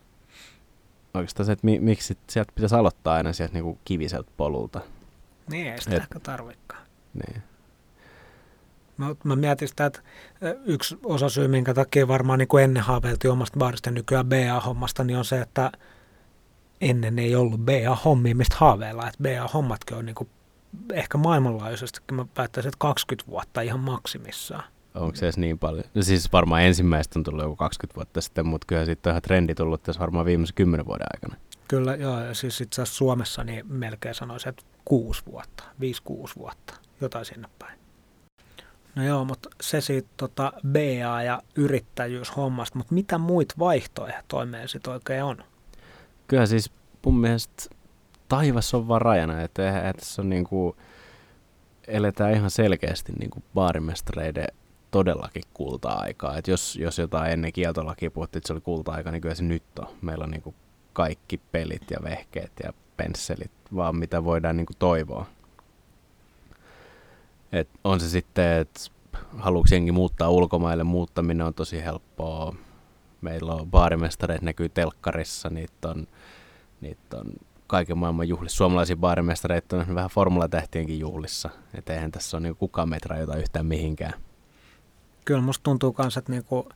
oikeastaan 1.15 1.47
se, 1.47 1.53
että 1.53 1.65
mi- 1.65 1.81
miksi 1.81 2.19
sieltä 2.27 2.53
pitäisi 2.55 2.75
aloittaa 2.75 3.15
aina 3.15 3.33
sieltä 3.33 3.55
niin 3.55 3.65
kuin 3.65 3.79
kiviseltä 3.85 4.31
polulta. 4.37 4.81
Niin, 5.51 5.73
ei 5.73 5.81
sitä 5.81 5.97
Et, 5.97 6.03
ehkä 6.03 6.21
tarvikaan. 6.21 6.83
Niin. 7.15 7.43
Mä, 8.97 9.15
mä 9.25 9.37
mietin 9.37 9.69
sitä, 9.69 9.87
että 9.87 10.01
yksi 10.65 10.99
osa 11.05 11.29
syy, 11.29 11.49
minkä 11.49 11.75
takia 11.75 12.09
varmaan 12.09 12.39
niin 12.39 12.49
kuin 12.49 12.65
ennen 12.65 12.83
haaveiltiin 12.83 13.33
omasta 13.33 13.59
baarista 13.59 13.91
nykyään 13.91 14.27
BA-hommasta, 14.27 15.05
niin 15.05 15.19
on 15.19 15.25
se, 15.25 15.41
että 15.41 15.73
ennen 16.83 17.19
ei 17.19 17.35
ollut 17.35 17.61
BA-hommia, 17.61 18.35
mistä 18.35 18.57
haaveilla, 18.59 19.09
että 19.09 19.23
BA-hommatkin 19.23 19.97
on 19.97 20.07
niin 20.07 20.15
kuin 20.15 20.29
ehkä 20.93 21.19
maailmanlaajuisesti, 21.19 22.01
mä 22.13 22.27
päättäisin, 22.35 22.69
että 22.69 22.79
20 22.79 23.31
vuotta 23.31 23.61
ihan 23.61 23.81
maksimissaan. 23.81 24.65
Onko 24.95 25.17
se 25.17 25.27
edes 25.27 25.39
niin 25.39 25.59
paljon? 25.59 25.85
No 25.95 26.03
siis 26.03 26.33
varmaan 26.33 26.63
ensimmäistä 26.63 27.19
on 27.19 27.23
tullut 27.23 27.43
joku 27.43 27.57
20 27.57 27.97
vuotta 27.97 28.21
sitten, 28.21 28.47
mutta 28.47 28.67
kyllä 28.67 28.85
sitten 28.85 29.11
on 29.11 29.13
ihan 29.13 29.23
trendi 29.23 29.55
tullut 29.55 29.83
tässä 29.83 30.01
varmaan 30.01 30.27
viimeisen 30.27 30.55
10 30.55 30.87
vuoden 30.87 31.07
aikana. 31.15 31.37
Kyllä, 31.69 31.95
joo, 31.95 32.21
ja 32.21 32.35
siis 32.35 32.61
itse 32.61 32.83
asiassa 32.83 32.99
Suomessa 32.99 33.45
niin 33.45 33.67
melkein 33.73 34.15
sanoisin, 34.15 34.49
että 34.49 34.63
6 34.85 35.23
vuotta, 35.27 35.65
5-6 36.09 36.33
vuotta, 36.39 36.75
jotain 37.01 37.25
sinne 37.25 37.49
päin. 37.59 37.79
No 38.95 39.05
joo, 39.05 39.25
mutta 39.25 39.49
se 39.61 39.81
siitä 39.81 40.09
tota 40.17 40.53
BA 40.69 41.23
ja 41.23 41.43
yrittäjyyshommasta, 41.57 42.79
mutta 42.79 42.95
mitä 42.95 43.19
muita 43.19 43.55
vaihtoehtoja 43.59 44.47
meillä 44.47 44.67
sitten 44.69 44.93
oikein 44.93 45.25
on? 45.25 45.45
Kyllä 46.33 46.47
siis 46.47 46.73
mun 47.05 47.21
mielestä 47.21 47.63
taivas 48.29 48.75
on 48.75 48.89
vaan 48.89 49.03
rajana, 49.03 49.41
että, 49.43 49.89
että 49.89 49.93
tässä 49.93 50.23
on 50.23 50.29
niin 50.29 50.45
kuin, 50.45 50.77
eletään 51.87 52.33
ihan 52.33 52.51
selkeästi 52.51 53.13
kuin 53.31 53.45
baarimestareiden 53.55 54.47
todellakin 54.91 55.43
kulta-aikaa. 55.55 56.37
Et 56.37 56.49
jos, 56.49 56.77
jos 56.77 56.99
jotain 56.99 57.33
ennen 57.33 57.53
kieltolakia 57.53 58.11
puhuttiin, 58.11 58.41
että 58.41 58.47
se 58.47 58.53
oli 58.53 58.61
kulta-aika, 58.61 59.11
niin 59.11 59.23
kyllä 59.23 59.35
se 59.35 59.43
nyt 59.43 59.63
on. 59.79 59.87
Meillä 60.03 60.25
on 60.25 60.43
kuin 60.43 60.55
kaikki 60.93 61.41
pelit 61.53 61.91
ja 61.91 61.99
vehkeet 62.03 62.53
ja 62.65 62.73
pensselit, 62.97 63.53
vaan 63.75 63.97
mitä 63.97 64.25
voidaan 64.25 64.57
niin 64.57 64.67
kuin 64.67 64.77
toivoa. 64.79 65.27
Et 67.53 67.69
on 67.85 68.01
se 68.01 68.09
sitten, 68.09 68.61
että 68.61 68.81
haluuko 69.39 69.69
jengi 69.71 69.93
muuttaa 69.93 70.31
ulkomaille, 70.31 70.85
muuttaminen 70.85 71.47
on 71.47 71.55
tosi 71.55 71.85
helppoa. 71.85 72.55
Meillä 73.23 73.53
on 73.53 73.71
baarimestareita 73.71 74.45
näkyy 74.45 74.69
telkkarissa, 74.69 75.51
niitä 75.51 75.89
on, 75.89 76.07
niitä 76.81 77.17
on 77.17 77.33
kaiken 77.67 77.99
maailman 77.99 78.29
juhlissa. 78.29 78.57
Suomalaisia 78.57 78.97
baarimestareita 78.97 79.77
on 79.77 79.95
vähän 79.95 80.11
formulatähtienkin 80.11 80.99
juhlissa. 80.99 81.51
Et 81.75 81.91
eihän 81.91 82.13
tässä 82.13 82.37
ole 82.37 82.43
niin 82.43 82.57
kukaan 82.57 82.89
meitä 82.89 83.09
rajoita 83.09 83.37
yhtään 83.37 83.67
mihinkään. 83.67 84.13
Kyllä 85.25 85.41
musta 85.41 85.63
tuntuu 85.63 85.95
myös, 85.99 86.17
että 86.17 86.33
niinku 86.33 86.69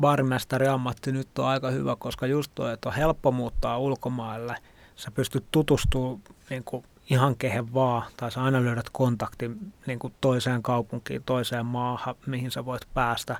baarimestari 0.00 0.68
ammatti 0.68 1.12
nyt 1.12 1.38
on 1.38 1.46
aika 1.46 1.70
hyvä, 1.70 1.96
koska 1.96 2.26
just 2.26 2.52
tuo, 2.54 2.68
että 2.68 2.88
on 2.88 2.94
helppo 2.94 3.32
muuttaa 3.32 3.78
ulkomaille. 3.78 4.56
Sä 4.96 5.10
pystyt 5.10 5.44
tutustumaan 5.50 6.20
niinku 6.50 6.84
ihan 7.10 7.36
kehen 7.36 7.74
vaan, 7.74 8.02
tai 8.16 8.32
sä 8.32 8.42
aina 8.42 8.64
löydät 8.64 8.90
kontaktin 8.92 9.72
niinku 9.86 10.12
toiseen 10.20 10.62
kaupunkiin, 10.62 11.22
toiseen 11.26 11.66
maahan, 11.66 12.14
mihin 12.26 12.50
sä 12.50 12.64
voit 12.64 12.82
päästä. 12.94 13.36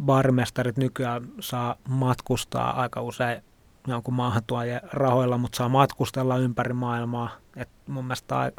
Baarimestarit 0.00 0.76
nykyään 0.76 1.28
saa 1.40 1.76
matkustaa 1.88 2.80
aika 2.80 3.02
usein 3.02 3.42
jonkun 3.86 4.14
maahantuojien 4.14 4.80
rahoilla, 4.92 5.38
mutta 5.38 5.56
saa 5.56 5.68
matkustella 5.68 6.36
ympäri 6.36 6.72
maailmaa. 6.72 7.30
Et 7.56 7.68
mun 7.86 8.04
mielestä 8.04 8.52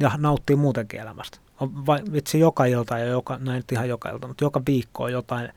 ja 0.00 0.10
nauttii 0.16 0.56
muutenkin 0.56 1.00
elämästä. 1.00 1.38
On 1.60 1.86
vai, 1.86 2.00
vitsi 2.12 2.40
joka 2.40 2.64
ilta 2.64 2.98
ja 2.98 3.04
joka, 3.04 3.38
no 3.38 3.52
ihan 3.72 3.88
joka 3.88 4.10
ilta, 4.10 4.28
mutta 4.28 4.44
joka 4.44 4.62
viikko 4.66 5.04
on 5.04 5.12
jotain 5.12 5.52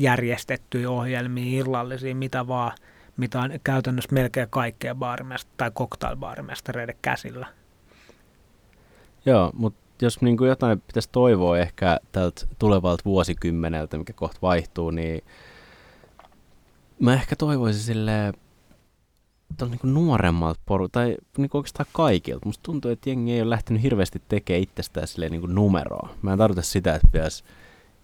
järjestettyjä 0.00 0.90
ohjelmia, 0.90 1.60
illallisia, 1.60 2.14
mitä 2.14 2.46
vaan, 2.48 2.72
mitä 3.16 3.40
on 3.40 3.50
käytännössä 3.64 4.12
melkein 4.12 4.50
kaikkea 4.50 4.94
baarimest- 4.94 5.48
tai 5.56 5.70
cocktailbaarimestareiden 5.70 6.96
käsillä. 7.02 7.46
Joo, 9.26 9.50
mutta 9.54 9.81
jos 10.02 10.20
niin 10.20 10.36
kuin 10.36 10.48
jotain 10.48 10.80
pitäisi 10.80 11.08
toivoa 11.12 11.58
ehkä 11.58 11.98
tältä 12.12 12.46
tulevalta 12.58 13.02
vuosikymmeneltä, 13.04 13.98
mikä 13.98 14.12
kohta 14.12 14.38
vaihtuu, 14.42 14.90
niin 14.90 15.24
mä 16.98 17.14
ehkä 17.14 17.36
toivoisin 17.36 17.82
sille 17.82 18.32
niin 19.60 19.94
nuoremmalta 19.94 20.60
poru, 20.66 20.88
tai 20.88 21.16
niin 21.36 21.50
kuin 21.50 21.58
oikeastaan 21.58 21.88
kaikilta. 21.92 22.46
Musta 22.46 22.62
tuntuu, 22.62 22.90
että 22.90 23.10
jengi 23.10 23.32
ei 23.32 23.42
ole 23.42 23.50
lähtenyt 23.50 23.82
hirveästi 23.82 24.22
tekemään 24.28 24.62
itsestään 24.62 25.06
silleen 25.06 25.32
niin 25.32 25.40
kuin 25.40 25.54
numeroa. 25.54 26.08
Mä 26.22 26.32
en 26.32 26.38
tarkoita 26.38 26.62
sitä, 26.62 26.94
että 26.94 27.08
pitäisi 27.12 27.44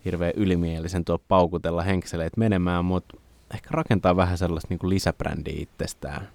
hirveän 0.05 0.33
ylimielisen 0.37 1.05
tuo 1.05 1.19
paukutella 1.19 1.83
henkseleet 1.83 2.37
menemään, 2.37 2.85
mutta 2.85 3.17
ehkä 3.55 3.69
rakentaa 3.71 4.17
vähän 4.17 4.39
sellaista 4.39 4.69
niin 4.71 4.91
lisäbrändiä 4.91 5.55
itsestään. 5.57 6.29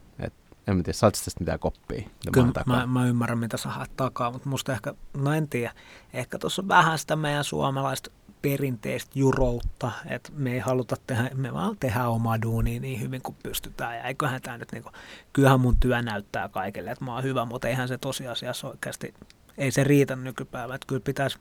En 0.67 0.77
mä 0.77 0.83
tiedä, 0.83 0.97
saatko 0.97 1.19
tästä 1.25 1.39
mitään 1.39 1.59
koppia? 1.59 2.09
Kyllä, 2.31 2.51
mä, 2.65 2.87
mä, 2.87 3.07
ymmärrän, 3.07 3.37
mitä 3.37 3.57
sä 3.57 3.69
haet 3.69 3.91
takaa, 3.97 4.31
mutta 4.31 4.49
musta 4.49 4.73
ehkä, 4.73 4.93
no 5.17 5.33
en 5.33 5.49
tiedä, 5.49 5.73
ehkä 6.13 6.39
tuossa 6.39 6.61
on 6.61 6.67
vähän 6.67 6.99
sitä 6.99 7.15
meidän 7.15 7.43
suomalaista 7.43 8.11
perinteistä 8.41 9.11
juroutta, 9.15 9.91
että 10.09 10.31
me 10.35 10.53
ei 10.53 10.59
haluta 10.59 10.95
tehdä, 11.07 11.29
me 11.33 11.53
vaan 11.53 11.77
tehdä 11.79 12.07
omaa 12.07 12.41
duunia 12.41 12.79
niin 12.79 13.01
hyvin 13.01 13.21
kuin 13.21 13.35
pystytään. 13.43 13.97
Ja 13.97 14.03
eiköhän 14.03 14.41
tämä 14.41 14.57
nyt, 14.57 14.71
niin 14.71 14.83
kuin, 14.83 14.93
kyllähän 15.33 15.59
mun 15.59 15.77
työ 15.79 16.01
näyttää 16.01 16.49
kaikille, 16.49 16.91
että 16.91 17.05
mä 17.05 17.13
oon 17.13 17.23
hyvä, 17.23 17.45
mutta 17.45 17.67
eihän 17.67 17.87
se 17.87 17.97
tosiasiassa 17.97 18.67
oikeasti, 18.67 19.13
ei 19.57 19.71
se 19.71 19.83
riitä 19.83 20.15
nykypäivä. 20.15 20.75
Että 20.75 20.87
kyllä 20.87 21.01
pitäisi 21.05 21.39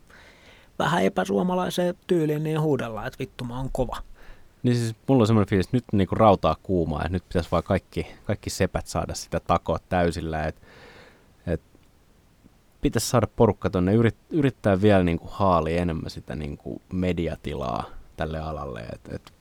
vähän 0.79 1.03
epäsuomalaiseen 1.03 1.95
tyyliin 2.07 2.43
niin 2.43 2.61
huudella, 2.61 3.07
että 3.07 3.19
vittu 3.19 3.45
mä 3.45 3.57
oon 3.57 3.71
kova. 3.73 3.97
Niin 4.63 4.77
siis 4.77 4.95
mulla 5.09 5.23
on 5.23 5.27
semmoinen 5.27 5.49
fiilis, 5.49 5.67
että 5.67 5.77
nyt 5.77 5.85
niinku 5.93 6.15
rautaa 6.15 6.57
kuumaa 6.63 7.03
ja 7.03 7.09
nyt 7.09 7.29
pitäisi 7.29 7.49
vaan 7.53 7.63
kaikki, 7.63 8.07
kaikki 8.25 8.51
sepät 8.51 8.87
saada 8.87 9.15
sitä 9.15 9.41
takoa 9.41 9.79
täysillä, 9.89 10.45
että 10.45 10.61
pitäisi 12.83 13.09
saada 13.09 13.27
porukka 13.27 13.71
tuonne 13.71 13.95
yrit, 13.95 14.17
yrittää 14.31 14.83
vielä 14.83 15.05
niin 15.05 15.19
kuin 15.19 15.31
haalia 15.33 15.83
enemmän 15.83 16.11
sitä 16.11 16.35
niin 16.35 16.57
kuin 16.57 16.83
mediatilaa 16.93 17.91
tälle 18.17 18.39
alalle. 18.39 18.81
Et, 18.81 19.01
et, 19.15 19.33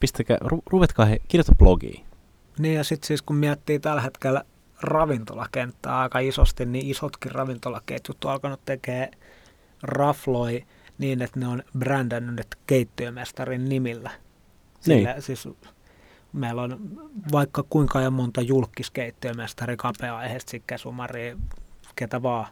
pistäkää, 0.00 0.38
ru, 0.40 0.62
ruvetkaa 0.66 1.06
he, 1.06 1.18
kirjoita 1.28 1.54
blogiin. 1.58 2.06
Niin 2.58 2.74
ja 2.74 2.84
sitten 2.84 3.06
siis 3.06 3.22
kun 3.22 3.36
miettii 3.36 3.78
tällä 3.78 4.00
hetkellä 4.00 4.44
ravintolakenttää 4.80 5.98
aika 5.98 6.18
isosti, 6.18 6.66
niin 6.66 6.86
isotkin 6.86 7.32
ravintolaketjut 7.32 8.24
on 8.24 8.32
alkanut 8.32 8.60
tekemään 8.64 9.10
rafloi 9.82 10.66
niin, 10.98 11.22
että 11.22 11.40
ne 11.40 11.48
on 11.48 11.62
brändännyt 11.78 12.46
keittiömestarin 12.66 13.68
nimillä. 13.68 14.10
Sillä, 14.80 15.12
niin. 15.12 15.22
siis 15.22 15.48
meillä 16.32 16.62
on 16.62 16.80
vaikka 17.32 17.64
kuinka 17.70 18.00
ja 18.00 18.10
monta 18.10 18.40
julkiskeittiömestari 18.40 19.76
kapea-aiheesta, 19.76 20.56
Sumari, 20.76 21.36
ketä 21.96 22.22
vaan, 22.22 22.46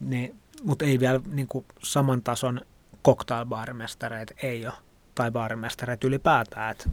niin, 0.00 0.34
mutta 0.62 0.84
ei 0.84 1.00
vielä 1.00 1.20
niin 1.32 1.48
kuin 1.48 1.64
saman 1.82 2.22
tason 2.22 2.60
cocktailbaarimestareita 3.04 4.34
ei 4.42 4.66
ole, 4.66 4.74
tai 5.14 5.30
baarimestareita 5.30 6.06
ylipäätään. 6.06 6.70
Et, 6.70 6.88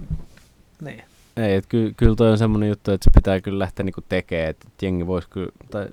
niin. 0.81 1.03
Ei, 1.37 1.55
että 1.55 1.69
ky, 1.69 1.93
kyllä 1.97 2.15
toi 2.15 2.31
on 2.31 2.37
semmoinen 2.37 2.69
juttu, 2.69 2.91
että 2.91 3.03
se 3.03 3.11
pitää 3.15 3.41
kyllä 3.41 3.59
lähteä 3.59 3.83
niinku 3.83 4.01
tekemään, 4.09 4.49
että 4.49 4.67
jengi 4.81 5.07
voisi 5.07 5.29
kyllä, 5.29 5.51
tai 5.71 5.87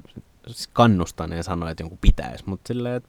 siis 0.47 0.69
kannustaa 0.73 1.27
ja 1.27 1.43
sanoa, 1.43 1.71
että 1.71 1.83
jonkun 1.83 1.99
pitäisi, 2.01 2.45
mutta 2.47 2.69
silleen, 2.69 2.95
että 2.95 3.09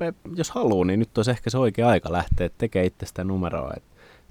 vois, 0.00 0.14
jos 0.34 0.50
haluaa, 0.50 0.84
niin 0.84 1.00
nyt 1.00 1.18
olisi 1.18 1.30
ehkä 1.30 1.50
se 1.50 1.58
oikea 1.58 1.88
aika 1.88 2.12
lähteä 2.12 2.50
tekemään 2.58 2.86
itsestään 2.86 3.28
numeroa, 3.28 3.72
että 3.76 3.90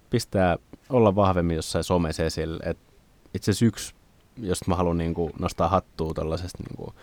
pistää 0.10 0.58
olla 0.90 1.16
vahvemmin 1.16 1.56
jossain 1.56 1.84
somessa 1.84 2.24
esille, 2.24 2.64
että 2.66 2.94
itse 3.34 3.52
asiassa 3.52 3.66
yksi, 3.66 3.94
jos 4.38 4.68
mä 4.68 4.76
haluan 4.76 4.98
niinku 4.98 5.32
nostaa 5.40 5.68
hattua 5.68 6.14
tällaisesta 6.14 6.64
niinku, 6.70 6.94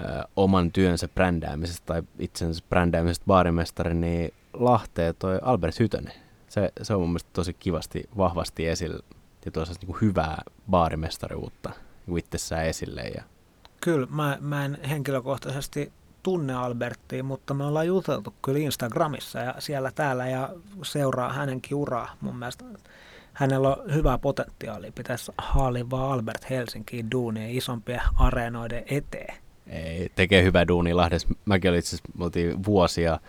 ö, 0.00 0.28
oman 0.36 0.72
työnsä 0.72 1.08
brändäämisestä 1.08 1.86
tai 1.86 2.02
itsensä 2.18 2.64
brändäämisestä 2.68 3.26
baarimestari, 3.26 3.94
niin 3.94 4.34
Lahteen 4.52 5.14
toi 5.18 5.38
Albert 5.42 5.78
Hytönen. 5.78 6.12
Se, 6.48 6.72
se 6.82 6.94
on 6.94 7.00
mun 7.00 7.08
mielestä 7.08 7.30
tosi 7.32 7.54
kivasti, 7.54 8.08
vahvasti 8.16 8.66
esillä 8.66 9.00
ja 9.44 9.50
toisaalta 9.50 9.86
niin 9.86 9.96
hyvää 10.00 10.42
baarimestariuutta 10.70 11.70
niin 12.06 12.18
itsessään 12.18 12.66
esille. 12.66 13.02
Ja... 13.02 13.22
Kyllä, 13.80 14.06
mä, 14.10 14.38
mä 14.40 14.64
en 14.64 14.78
henkilökohtaisesti 14.88 15.92
tunne 16.26 16.54
Alberttia, 16.54 17.24
mutta 17.24 17.54
me 17.54 17.64
ollaan 17.64 17.86
juteltu 17.86 18.34
kyllä 18.42 18.58
Instagramissa 18.58 19.38
ja 19.38 19.54
siellä 19.58 19.92
täällä 19.94 20.28
ja 20.28 20.48
seuraa 20.82 21.32
hänenkin 21.32 21.76
uraa. 21.76 22.16
Mun 22.20 22.36
mielestä 22.36 22.64
hänellä 23.32 23.68
on 23.68 23.94
hyvää 23.94 24.18
potentiaalia. 24.18 24.92
Pitäisi 24.92 25.32
haalia 25.38 25.90
vaan 25.90 26.12
Albert 26.12 26.50
Helsinkiin 26.50 27.10
duunia 27.10 27.48
isompien 27.48 28.00
areenoiden 28.18 28.84
eteen 28.86 29.34
ei, 29.66 30.08
tekee 30.14 30.42
hyvää 30.42 30.68
duuni 30.68 30.94
Lahdessa. 30.94 31.28
Mäkin 31.44 31.70
olin 31.70 31.78
itse 31.78 31.96
asiassa, 31.96 32.62
vuosia 32.66 33.20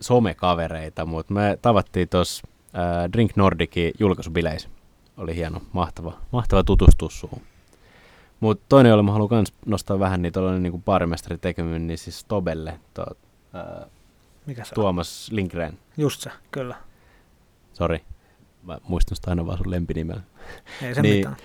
somekavereita, 0.00 1.06
mutta 1.06 1.34
me 1.34 1.58
tavattiin 1.62 2.08
tuossa 2.08 2.48
äh, 2.76 3.12
Drink 3.12 3.36
Nordicin 3.36 3.92
julkaisubileissä. 4.00 4.68
Oli 5.16 5.36
hieno, 5.36 5.60
mahtava, 5.72 6.12
mahtava 6.32 6.64
tutustua 6.64 7.10
suhun. 7.10 7.42
Mutta 8.40 8.64
toinen, 8.68 8.90
jolle 8.90 9.02
mä 9.02 9.12
haluan 9.12 9.28
myös 9.30 9.54
nostaa 9.66 9.98
vähän, 9.98 10.22
niin 10.22 10.32
tuollainen 10.32 10.62
niin 10.62 10.82
baarimestari 10.82 11.38
tekeminen, 11.38 11.86
niin 11.86 11.98
siis 11.98 12.24
Tobelle, 12.24 12.80
to, 12.94 13.04
äh, 13.54 13.90
Mikä 14.46 14.64
se 14.64 14.74
Tuomas 14.74 15.28
on? 15.30 15.36
Lindgren. 15.36 15.78
Just 15.96 16.20
se, 16.20 16.30
kyllä. 16.50 16.76
Sori, 17.72 18.02
mä 18.62 18.78
muistan 18.88 19.16
sitä 19.16 19.30
aina 19.30 19.46
vaan 19.46 19.58
sun 19.58 19.70
lempinimellä. 19.70 20.22
Ei 20.82 20.94
se 20.94 21.02
niin, 21.02 21.16
mitään. 21.16 21.36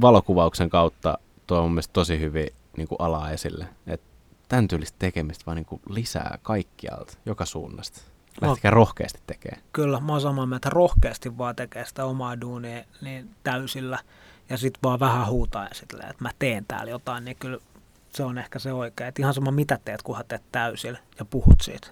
Valokuvauksen 0.00 0.70
kautta 0.70 1.18
tuo 1.46 1.58
on 1.58 1.64
mun 1.64 1.72
mielestä 1.72 1.92
tosi 1.92 2.20
hyvin 2.20 2.48
niin 2.76 2.88
kuin 2.88 3.00
alaa 3.00 3.30
esille. 3.30 3.66
Et 3.86 4.00
tämän 4.48 4.68
tyylistä 4.68 4.96
tekemistä 4.98 5.46
vaan 5.46 5.56
niin 5.56 5.66
kuin 5.66 5.82
lisää 5.88 6.38
kaikkialta, 6.42 7.12
joka 7.26 7.44
suunnasta. 7.44 8.00
Lähtikää 8.40 8.70
no, 8.70 8.74
rohkeasti 8.74 9.20
tekemään. 9.26 9.62
Kyllä, 9.72 10.00
mä 10.00 10.12
oon 10.12 10.20
samaa 10.20 10.46
mieltä, 10.46 10.70
rohkeasti 10.70 11.38
vaan 11.38 11.56
tekee 11.56 11.84
sitä 11.84 12.04
omaa 12.04 12.40
duunia 12.40 12.84
niin 13.00 13.30
täysillä 13.42 13.98
ja 14.48 14.58
sitten 14.58 14.82
vaan 14.82 15.00
vähän 15.00 15.26
huutaa 15.26 15.64
ja 15.64 15.74
sitten, 15.74 16.00
että 16.00 16.24
mä 16.24 16.30
teen 16.38 16.64
täällä 16.68 16.90
jotain, 16.90 17.24
niin 17.24 17.36
kyllä 17.40 17.58
se 18.10 18.24
on 18.24 18.38
ehkä 18.38 18.58
se 18.58 18.72
oikea. 18.72 19.06
Et 19.06 19.18
ihan 19.18 19.34
sama 19.34 19.50
mitä 19.50 19.78
teet, 19.84 20.02
kunhan 20.02 20.24
teet 20.28 20.42
täysillä 20.52 20.98
ja 21.18 21.24
puhut 21.24 21.60
siitä. 21.62 21.88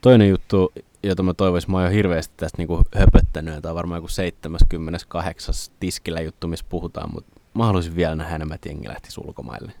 Toinen 0.00 0.28
juttu, 0.28 0.72
jota 1.02 1.22
mä 1.22 1.34
toivoisin, 1.34 1.70
mä 1.70 1.76
oon 1.76 1.86
jo 1.86 1.90
hirveästi 1.90 2.34
tästä 2.36 2.58
niinku 2.58 2.82
höpöttänyt, 2.96 3.62
tämä 3.62 3.70
on 3.70 3.76
varmaan 3.76 3.98
joku 3.98 4.08
78. 4.08 5.54
tiskillä 5.80 6.20
juttu, 6.20 6.48
missä 6.48 6.66
puhutaan, 6.68 7.10
mutta 7.12 7.40
mä 7.54 7.66
haluaisin 7.66 7.96
vielä 7.96 8.14
nähdä 8.14 8.34
enemmän, 8.36 8.54
että 8.54 8.68
jengi 8.68 8.88
lähtisi 8.88 9.20
ulkomaille 9.26 9.72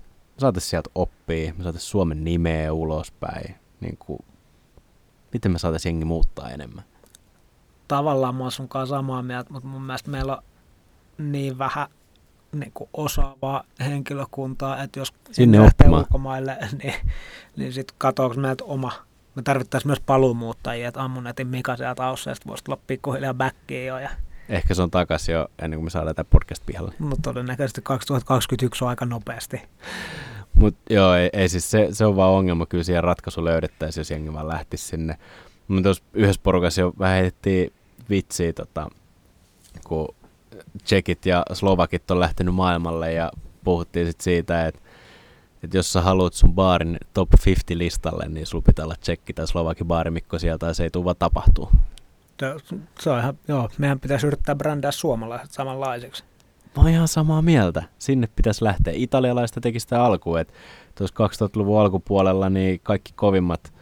saataisiin 0.42 0.70
sieltä 0.70 0.90
oppia, 0.94 1.54
me 1.54 1.64
saataisiin 1.64 1.90
Suomen 1.90 2.24
nimeä 2.24 2.72
ulospäin. 2.72 3.54
Niin 3.80 3.96
kuin, 3.96 4.18
miten 5.32 5.52
me 5.52 5.58
saataisiin 5.58 5.92
jengi 5.92 6.04
muuttaa 6.04 6.50
enemmän? 6.50 6.84
Tavallaan 7.88 8.34
mä 8.34 8.42
oon 8.42 8.52
sunkaan 8.52 8.86
samaa 8.86 9.22
mieltä, 9.22 9.52
mutta 9.52 9.68
mun 9.68 9.82
mielestä 9.82 10.10
meillä 10.10 10.36
on 10.36 10.42
niin 11.18 11.58
vähän 11.58 11.86
niin 12.52 12.72
kuin 12.74 12.90
osaavaa 12.92 13.64
henkilökuntaa, 13.80 14.82
että 14.82 15.00
jos 15.00 15.14
sinne 15.30 15.60
lähtee 15.60 15.88
ulkomaille, 15.88 16.56
niin, 16.82 16.94
niin 17.56 17.72
sitten 17.72 17.94
katoako 17.98 18.34
meiltä 18.34 18.64
oma 18.64 18.92
Me 19.34 19.42
tarvittaisiin 19.42 19.88
myös 19.88 20.00
paluumuuttajia, 20.00 20.88
että 20.88 21.02
ammunetin 21.02 21.46
Mika 21.46 21.76
sieltä 21.76 22.06
Ausseesta 22.06 22.48
voisi 22.48 22.64
tulla 22.64 22.78
pikkuhiljaa 22.86 23.34
backiin 23.34 23.86
jo. 23.86 23.98
Ja... 23.98 24.10
Ehkä 24.48 24.74
se 24.74 24.82
on 24.82 24.90
takaisin 24.90 25.32
jo 25.32 25.48
ennen 25.58 25.78
kuin 25.78 25.84
me 25.84 25.90
saadaan 25.90 26.16
tämä 26.16 26.26
podcast 26.30 26.66
pihalle. 26.66 26.94
No 26.98 27.16
todennäköisesti 27.22 27.80
2021 27.84 28.84
on 28.84 28.88
aika 28.88 29.06
nopeasti. 29.06 29.62
Mutta 30.54 30.94
joo, 30.94 31.14
ei, 31.14 31.30
ei 31.32 31.48
siis 31.48 31.70
se, 31.70 31.88
se 31.92 32.06
on 32.06 32.16
vaan 32.16 32.32
ongelma, 32.32 32.66
kyllä 32.66 32.84
siihen 32.84 33.04
ratkaisu 33.04 33.44
löydettäisiin, 33.44 34.00
jos 34.00 34.10
jengi 34.10 34.32
vaan 34.32 34.48
lähtisi 34.48 34.86
sinne. 34.86 35.18
Mutta 35.68 35.82
tuossa 35.82 36.04
yhdessä 36.14 36.40
porukassa 36.44 36.80
jo 36.80 36.92
vähän 36.98 37.14
heitettiin 37.14 37.72
vitsiä, 38.10 38.52
tota, 38.52 38.90
kun 39.86 40.14
tsekit 40.84 41.26
ja 41.26 41.42
slovakit 41.52 42.10
on 42.10 42.20
lähtenyt 42.20 42.54
maailmalle 42.54 43.12
ja 43.12 43.30
puhuttiin 43.64 44.06
sit 44.06 44.20
siitä, 44.20 44.66
että 44.66 44.80
että 45.62 45.76
jos 45.76 45.92
sä 45.92 46.00
haluat 46.00 46.34
sun 46.34 46.54
baarin 46.54 46.98
top 47.14 47.28
50 47.46 47.78
listalle, 47.78 48.28
niin 48.28 48.46
sulla 48.46 48.64
pitää 48.66 48.84
olla 48.84 48.94
tsekki 49.00 49.32
tai 49.32 49.48
slovaki 49.48 49.84
baarimikko 49.84 50.38
sieltä, 50.38 50.66
ja 50.66 50.74
se 50.74 50.82
ei 50.82 50.90
tule 50.90 51.04
vaan 51.04 51.16
tapahtuu. 51.18 51.70
Se 53.00 53.10
on 53.10 53.18
ihan, 53.18 53.38
joo, 53.48 53.68
meidän 53.78 54.00
pitäisi 54.00 54.26
yrittää 54.26 54.54
brändää 54.54 54.90
suomalaiset 54.90 55.50
samanlaisiksi. 55.50 56.24
Mä 56.76 56.82
oon 56.82 56.88
ihan 56.88 57.08
samaa 57.08 57.42
mieltä. 57.42 57.82
Sinne 57.98 58.28
pitäisi 58.36 58.64
lähteä. 58.64 58.92
Italialaista 58.96 59.60
teki 59.60 59.80
sitä 59.80 60.04
alkuun, 60.04 60.40
että 60.40 60.54
tuossa 60.94 61.46
2000-luvun 61.46 61.80
alkupuolella 61.80 62.50
niin 62.50 62.80
kaikki 62.82 63.12
kovimmat 63.14 63.72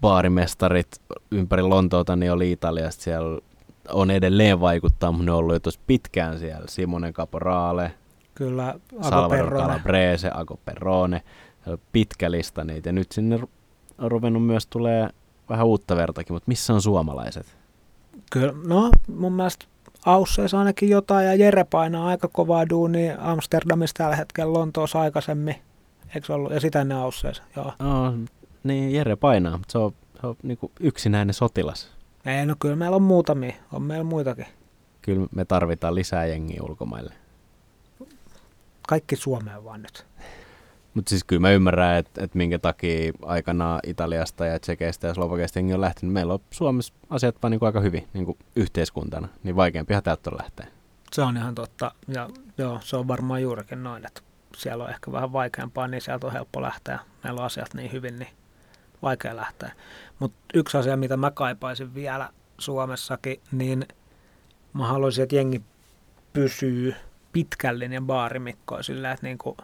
baarimestarit 0.00 1.00
ympäri 1.30 1.62
Lontoota 1.62 2.16
niin 2.16 2.32
oli 2.32 2.52
Italiasta. 2.52 3.02
Siellä 3.02 3.40
on 3.88 4.10
edelleen 4.10 4.60
vaikuttaa, 4.60 5.12
mutta 5.12 5.24
ne 5.24 5.32
on 5.32 5.38
ollut 5.38 5.54
jo 5.54 5.60
tuossa 5.60 5.80
pitkään 5.86 6.38
siellä. 6.38 6.64
Simone 6.68 7.12
Caporale, 7.12 7.94
Kyllä, 8.34 8.74
Salvador 9.02 9.50
Calabrese, 9.50 10.30
Ago 10.34 10.58
Perrone. 10.64 11.22
Pitkä 11.92 12.30
lista 12.30 12.64
niitä. 12.64 12.88
Ja 12.88 12.92
nyt 12.92 13.12
sinne 13.12 13.38
on 13.98 14.10
ruvennut 14.10 14.46
myös 14.46 14.66
tulee 14.66 15.08
vähän 15.48 15.66
uutta 15.66 15.96
vertakin, 15.96 16.34
mutta 16.34 16.48
missä 16.48 16.74
on 16.74 16.82
suomalaiset? 16.82 17.46
Kyllä, 18.30 18.52
no 18.66 18.90
mun 19.16 19.32
mielestä 19.32 19.66
Ausseissa 20.06 20.58
ainakin 20.58 20.88
jotain, 20.88 21.26
ja 21.26 21.34
Jere 21.34 21.64
painaa 21.64 22.06
aika 22.06 22.28
kovaa 22.28 22.68
duunia 22.68 23.16
Amsterdamissa 23.20 23.94
tällä 23.98 24.16
hetkellä 24.16 24.52
Lontoossa 24.52 25.00
aikaisemmin. 25.00 25.56
Eikö 26.14 26.34
ollut? 26.34 26.52
Ja 26.52 26.60
sitä 26.60 26.80
ennen 26.80 26.98
Ausseissa, 26.98 27.42
joo. 27.56 27.72
No, 27.78 28.14
niin 28.64 28.92
Jere 28.92 29.16
painaa, 29.16 29.56
mutta 29.58 29.72
se 29.72 29.78
on, 29.78 29.92
se 30.20 30.26
on 30.26 30.36
niin 30.42 30.58
yksinäinen 30.80 31.34
sotilas. 31.34 31.90
Ei, 32.26 32.46
no 32.46 32.54
kyllä 32.58 32.76
meillä 32.76 32.96
on 32.96 33.02
muutamia, 33.02 33.54
on 33.72 33.82
meillä 33.82 34.04
muitakin. 34.04 34.46
Kyllä 35.02 35.26
me 35.34 35.44
tarvitaan 35.44 35.94
lisää 35.94 36.26
jengiä 36.26 36.62
ulkomaille. 36.62 37.14
Kaikki 38.88 39.16
Suomeen 39.16 39.64
vaan 39.64 39.82
nyt. 39.82 40.06
Mutta 40.94 41.10
siis 41.10 41.24
kyllä 41.24 41.40
mä 41.40 41.50
ymmärrän, 41.50 41.96
että 41.96 42.24
et 42.24 42.34
minkä 42.34 42.58
takia 42.58 43.12
aikanaan 43.22 43.80
Italiasta 43.86 44.46
ja 44.46 44.58
Tsekeistä 44.58 45.06
ja 45.06 45.14
Slovakiasta 45.14 45.58
jengi 45.58 45.74
on 45.74 45.80
lähtenyt. 45.80 46.12
Meillä 46.12 46.34
on 46.34 46.40
Suomessa 46.50 46.94
asiat 47.10 47.42
vaan 47.42 47.50
niinku 47.50 47.66
aika 47.66 47.80
hyvin 47.80 48.08
niinku 48.14 48.38
yhteiskuntana, 48.56 49.28
niin 49.42 49.56
vaikeampihan 49.56 50.02
täältä 50.02 50.30
on 50.30 50.38
lähteä. 50.38 50.66
Se 51.12 51.22
on 51.22 51.36
ihan 51.36 51.54
totta. 51.54 51.94
Ja 52.08 52.28
joo, 52.58 52.80
se 52.82 52.96
on 52.96 53.08
varmaan 53.08 53.42
juurikin 53.42 53.82
noin, 53.82 54.06
että 54.06 54.20
siellä 54.56 54.84
on 54.84 54.90
ehkä 54.90 55.12
vähän 55.12 55.32
vaikeampaa, 55.32 55.88
niin 55.88 56.00
sieltä 56.00 56.26
on 56.26 56.32
helppo 56.32 56.62
lähteä. 56.62 56.98
Meillä 57.24 57.40
on 57.40 57.46
asiat 57.46 57.74
niin 57.74 57.92
hyvin, 57.92 58.18
niin 58.18 58.28
vaikea 59.04 59.36
lähteä. 59.36 59.72
Mutta 60.18 60.38
yksi 60.54 60.76
asia, 60.76 60.96
mitä 60.96 61.16
mä 61.16 61.30
kaipaisin 61.30 61.94
vielä 61.94 62.30
Suomessakin, 62.58 63.40
niin 63.52 63.86
mä 64.72 64.86
haluaisin, 64.86 65.22
että 65.22 65.36
jengi 65.36 65.62
pysyy 66.32 66.94
pitkällinen 67.32 68.06
baarimikko 68.06 68.82
sillä, 68.82 69.12
että 69.12 69.26
niin 69.26 69.38
kuin 69.38 69.56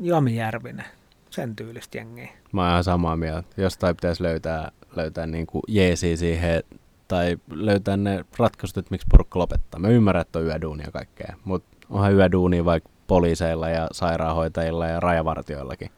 Jami 0.00 0.36
Järvinen, 0.36 0.84
sen 1.30 1.56
tyylistä 1.56 1.98
jengiä. 1.98 2.28
Mä 2.52 2.62
oon 2.62 2.70
ihan 2.70 2.84
samaa 2.84 3.16
mieltä. 3.16 3.48
Jostain 3.56 3.96
pitäisi 3.96 4.22
löytää, 4.22 4.70
löytää 4.96 5.26
niin 5.26 5.46
kuin 5.46 5.62
jeesiä 5.68 6.16
siihen, 6.16 6.62
tai 7.08 7.36
löytää 7.50 7.96
ne 7.96 8.24
ratkaisut, 8.38 8.76
että 8.76 8.90
miksi 8.90 9.06
porukka 9.10 9.38
lopettaa. 9.38 9.80
Mä 9.80 9.88
ymmärrän, 9.88 10.20
että 10.20 10.38
on 10.38 10.44
yöduunia 10.44 10.86
ja 10.86 10.92
kaikkea, 10.92 11.36
mutta 11.44 11.76
onhan 11.90 12.14
yöduunia 12.14 12.64
vaikka 12.64 12.90
poliiseilla 13.06 13.68
ja 13.68 13.88
sairaanhoitajilla 13.92 14.86
ja 14.86 15.00
rajavartioillakin. 15.00 15.90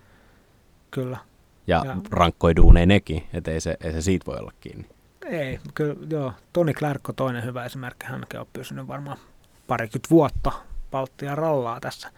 Kyllä. 0.91 1.19
Ja, 1.67 1.83
ja. 1.87 1.97
rankkoi 2.11 2.57
duuneja 2.57 2.87
nekin, 2.87 3.23
että 3.33 3.51
ei 3.51 3.61
se, 3.61 3.77
ei 3.81 3.93
se 3.93 4.01
siitä 4.01 4.27
voi 4.27 4.37
olla 4.37 4.53
kiinni. 4.61 4.89
Ei, 5.27 5.61
kyllä 5.75 5.97
joo. 6.11 6.33
Toni 6.53 6.75
Klärkko 6.75 7.13
toinen 7.13 7.45
hyvä 7.45 7.65
esimerkki, 7.65 8.07
hänkin 8.07 8.41
on 8.41 8.47
pysynyt 8.53 8.89
varmaan 8.89 9.19
parikymmentä 9.67 10.11
vuotta 10.11 10.53
Baltia 10.91 11.35
rallaa 11.35 11.81
tässä 11.81 12.11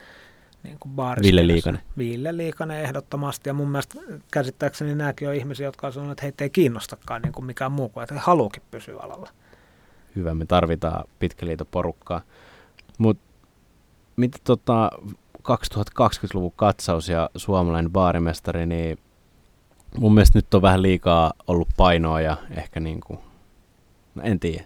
niin 0.62 0.78
kuin 0.80 0.96
Ville 0.96 1.46
Liikanen. 1.46 1.82
Ville 1.98 2.36
Liikanen 2.36 2.80
ehdottomasti. 2.80 3.48
Ja 3.48 3.54
mun 3.54 3.68
mielestä 3.68 3.98
käsittääkseni 4.32 4.94
nämäkin 4.94 5.28
on 5.28 5.34
ihmisiä, 5.34 5.66
jotka 5.66 5.86
on 5.86 5.92
sanonut, 5.92 6.12
että 6.12 6.22
heitä 6.22 6.44
ei 6.44 6.50
kiinnostakaan 6.50 7.22
niin 7.22 7.32
kuin 7.32 7.44
mikään 7.44 7.72
muu 7.72 7.88
kuin, 7.88 8.02
että 8.02 8.14
he 8.14 8.20
haluukin 8.20 8.62
pysyä 8.70 9.00
alalla. 9.00 9.30
Hyvä, 10.16 10.34
me 10.34 10.46
tarvitaan 10.46 11.04
pitkäliitoporukkaa. 11.18 12.20
Mutta 12.98 13.24
mitä 14.16 14.38
tota 14.44 14.90
2020-luvun 15.38 16.52
katsaus 16.56 17.08
ja 17.08 17.30
suomalainen 17.36 17.92
baarimestari, 17.92 18.66
niin 18.66 18.98
mun 19.98 20.14
mielestä 20.14 20.38
nyt 20.38 20.54
on 20.54 20.62
vähän 20.62 20.82
liikaa 20.82 21.32
ollut 21.46 21.68
painoa 21.76 22.20
ja 22.20 22.36
ehkä 22.56 22.80
niin 22.80 23.00
kuin, 23.00 23.18
no 24.14 24.22
en 24.22 24.40
tiedä, 24.40 24.64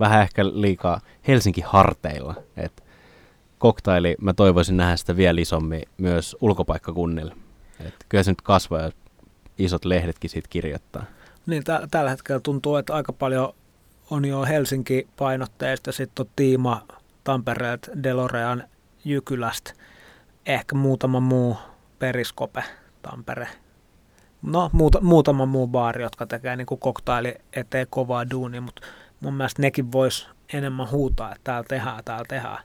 vähän 0.00 0.22
ehkä 0.22 0.44
liikaa 0.46 1.00
Helsinki 1.28 1.60
harteilla. 1.60 2.34
Et 2.56 2.84
koktaili, 3.58 4.16
mä 4.20 4.32
toivoisin 4.32 4.76
nähdä 4.76 4.96
sitä 4.96 5.16
vielä 5.16 5.40
isommin 5.40 5.82
myös 5.98 6.36
ulkopaikkakunnille. 6.40 7.36
Et 7.80 7.94
kyllä 8.08 8.24
se 8.24 8.30
nyt 8.30 8.42
kasvaa 8.42 8.80
ja 8.80 8.90
isot 9.58 9.84
lehdetkin 9.84 10.30
siitä 10.30 10.48
kirjoittaa. 10.48 11.04
Niin, 11.46 11.64
t- 11.64 11.90
tällä 11.90 12.10
hetkellä 12.10 12.40
tuntuu, 12.40 12.76
että 12.76 12.94
aika 12.94 13.12
paljon 13.12 13.54
on 14.10 14.24
jo 14.24 14.44
Helsinki-painotteista, 14.44 15.92
sitten 15.92 16.26
on 16.26 16.32
Tiima 16.36 16.86
Tampereelta, 17.24 18.02
Delorean 18.02 18.64
Jykylästä, 19.04 19.72
ehkä 20.46 20.74
muutama 20.74 21.20
muu 21.20 21.56
Periskope 21.98 22.64
Tampere. 23.02 23.48
No, 24.42 24.70
muuta, 24.72 25.00
muutama 25.00 25.46
muu 25.46 25.66
baari, 25.66 26.02
jotka 26.02 26.26
tekee 26.26 26.56
niin 26.56 26.66
koktaili 26.66 27.34
eteen 27.52 27.86
kovaa 27.90 28.30
duunia, 28.30 28.60
mutta 28.60 28.82
mun 29.20 29.34
mielestä 29.34 29.62
nekin 29.62 29.92
vois 29.92 30.28
enemmän 30.52 30.90
huutaa, 30.90 31.32
että 31.32 31.40
täällä 31.44 31.66
tehdään, 31.68 32.04
täällä 32.04 32.24
tehdään. 32.28 32.58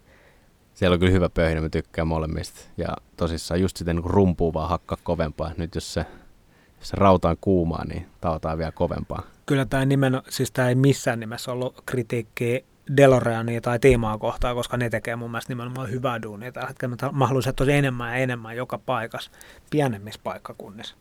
Siellä 0.73 0.93
on 0.93 0.99
kyllä 0.99 1.11
hyvä 1.11 1.29
pöhinä, 1.29 1.61
mä 1.61 1.69
tykkään 1.69 2.07
molemmista. 2.07 2.59
Ja 2.77 2.87
tosissaan 3.17 3.61
just 3.61 3.77
sitten 3.77 3.95
niin 3.95 4.05
rumpuu 4.05 4.53
vaan 4.53 4.69
hakkaa 4.69 4.97
kovempaa. 5.03 5.51
Nyt 5.57 5.75
jos 5.75 5.93
se, 5.93 6.05
jos 6.79 6.89
se 6.89 6.97
rauta 6.97 7.29
on 7.29 7.37
kuumaa, 7.41 7.85
niin 7.85 8.07
tautaa 8.21 8.57
vielä 8.57 8.71
kovempaa. 8.71 9.23
Kyllä 9.45 9.65
tämä 9.65 9.85
nimen, 9.85 10.21
siis 10.29 10.51
tämä 10.51 10.69
ei 10.69 10.75
missään 10.75 11.19
nimessä 11.19 11.51
ollut 11.51 11.81
kritiikki 11.85 12.65
Deloreania 12.97 13.61
tai 13.61 13.79
Tiimaa 13.79 14.17
kohtaan, 14.17 14.55
koska 14.55 14.77
ne 14.77 14.89
tekee 14.89 15.15
mun 15.15 15.31
mielestä 15.31 15.51
nimenomaan 15.51 15.91
hyvää 15.91 16.21
duunia. 16.21 16.51
Tällä 16.51 16.67
hetkellä 16.67 17.11
mä 17.11 17.27
haluaisin, 17.27 17.49
että 17.49 17.63
olisi 17.63 17.77
enemmän 17.77 18.09
ja 18.09 18.15
enemmän 18.15 18.55
joka 18.55 18.77
paikassa, 18.77 19.31
pienemmissä 19.69 20.21
paikkakunnissa. 20.23 20.95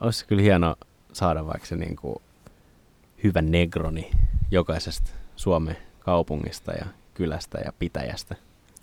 Olisi 0.00 0.26
kyllä 0.26 0.42
hieno 0.42 0.76
saada 1.12 1.46
vaikka 1.46 1.66
se 1.66 1.76
niin 1.76 1.96
kuin 1.96 2.16
hyvä 3.24 3.42
negroni 3.42 4.10
jokaisesta 4.50 5.10
Suomen 5.36 5.76
kaupungista 6.00 6.72
ja 6.72 6.86
kylästä 7.14 7.58
ja 7.58 7.72
pitäjästä. 7.78 8.34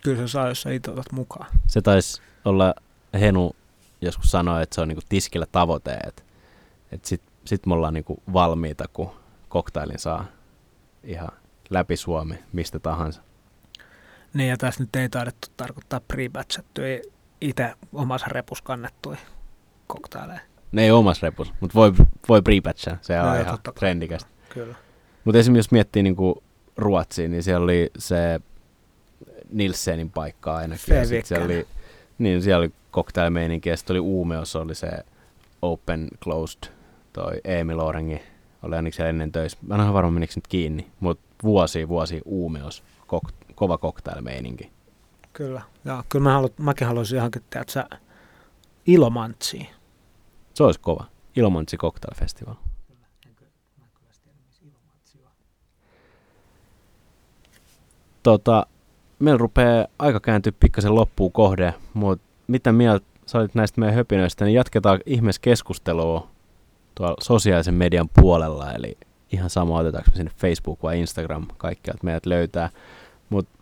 Kyllä 0.04 0.18
se 0.18 0.28
saa, 0.28 0.48
jos 0.48 0.62
sä 0.62 0.72
itse 0.72 0.92
otat 0.92 1.12
mukaan. 1.12 1.48
Se 1.68 1.82
taisi 1.82 2.22
olla 2.46 2.74
Henu 3.20 3.56
joskus 4.02 4.32
sanoa, 4.32 4.62
että 4.62 4.76
se 4.76 4.82
on 4.82 4.88
niinku 4.88 5.04
tiskillä 5.10 5.46
tavoite, 5.52 5.94
että 6.08 6.24
et 6.92 7.06
sitten 7.06 7.32
sit 7.46 7.66
me 7.66 7.74
ollaan 7.74 7.94
niinku 7.94 8.24
valmiita, 8.34 8.86
kun 8.94 9.12
koktailin 9.50 10.00
saa 10.00 10.26
ihan 11.04 11.30
läpi 11.70 11.98
Suomi 11.98 12.36
mistä 12.54 12.80
tahansa. 12.80 13.22
Niin 14.34 14.50
ja 14.50 14.58
tässä 14.58 14.84
nyt 14.84 14.96
ei 14.96 15.10
taidettu 15.10 15.48
tarkoittaa 15.58 16.00
pre 16.00 16.30
itse 17.42 17.74
omassa 17.94 18.28
repus 18.30 18.62
kannettui 18.62 19.18
koktaileja. 19.88 20.51
Ne 20.72 20.84
ei 20.84 20.92
omassa 20.92 21.28
repus, 21.28 21.54
mutta 21.60 21.76
voi, 21.76 21.94
voi 22.30 22.42
pre 22.42 22.54
se 23.02 23.20
on 23.20 23.28
no, 23.28 23.42
ihan 23.42 23.60
trendikästä. 23.80 24.30
Kyllä. 24.50 24.76
Mutta 25.24 25.40
esimerkiksi 25.40 25.68
jos 25.68 25.72
miettii 25.72 26.04
niinku 26.04 26.44
Ruotsiin, 26.78 27.32
niin 27.32 27.44
siellä 27.44 27.64
oli 27.64 27.92
se 27.98 28.40
Nilsenin 29.52 30.10
paikka 30.10 30.56
ainakin. 30.56 30.96
Ja 30.96 31.06
sit 31.06 31.26
siellä 31.26 31.46
oli, 31.46 31.68
niin 32.18 32.42
siellä 32.42 32.60
oli 32.60 32.72
cocktailmeininki 32.94 33.70
ja 33.70 33.78
sitten 33.78 33.94
oli 33.94 34.00
Uumeos, 34.00 34.56
oli 34.56 34.76
se 34.76 34.92
open 35.62 36.08
closed, 36.24 36.72
toi 37.14 37.42
Emil 37.44 37.80
Orengi 37.80 38.22
oli 38.64 38.76
ainakin 38.76 38.96
siellä 38.96 39.10
ennen 39.10 39.32
töissä. 39.32 39.58
Mä 39.68 39.76
en 39.76 39.82
ole 39.82 39.94
varma 39.94 40.12
menikö 40.12 40.34
nyt 40.36 40.48
kiinni, 40.48 40.88
mutta 41.00 41.26
vuosi 41.44 41.88
vuosi 41.88 42.22
Uumeos, 42.26 42.84
kok, 43.08 43.24
kova 43.56 43.78
cocktailmeininki. 43.78 44.72
Kyllä, 45.34 45.62
ja 45.86 46.04
kyllä 46.10 46.24
mä 46.24 46.34
haluat, 46.34 46.60
mäkin 46.60 46.88
haluaisin 46.88 47.16
johonkin, 47.16 47.42
että 47.42 47.74
sä 47.74 47.86
Ilomantsiin. 48.86 49.68
Se 50.54 50.64
olisi 50.64 50.80
kova. 50.80 51.06
Ilomantsi 51.36 51.78
Cocktail 51.78 52.16
Festival. 52.20 52.56
tota, 58.24 58.66
meillä 59.20 59.38
rupeaa 59.38 59.88
aika 60.00 60.20
kääntyä 60.20 60.54
pikkasen 60.60 60.96
loppuun 60.96 61.32
kohde, 61.32 61.74
mutta 61.94 62.28
mitä 62.48 62.72
mieltä 62.72 63.06
sä 63.26 63.38
olit 63.40 63.56
näistä 63.56 63.80
meidän 63.80 63.96
höpinöistä, 63.96 64.46
niin 64.46 64.56
jatketaan 64.56 65.00
ihmeessä 65.06 65.42
keskustelua 65.42 66.28
tuolla 66.96 67.16
sosiaalisen 67.22 67.74
median 67.74 68.10
puolella, 68.22 68.72
eli 68.72 68.98
ihan 69.32 69.50
sama 69.50 69.78
otetaanko 69.78 70.12
me 70.12 70.16
sinne 70.16 70.32
Facebook 70.38 70.84
vai 70.84 71.00
Instagram, 71.00 71.48
kaikkialta 71.58 72.04
meidät 72.04 72.26
löytää. 72.26 72.70
Mutta 73.30 73.60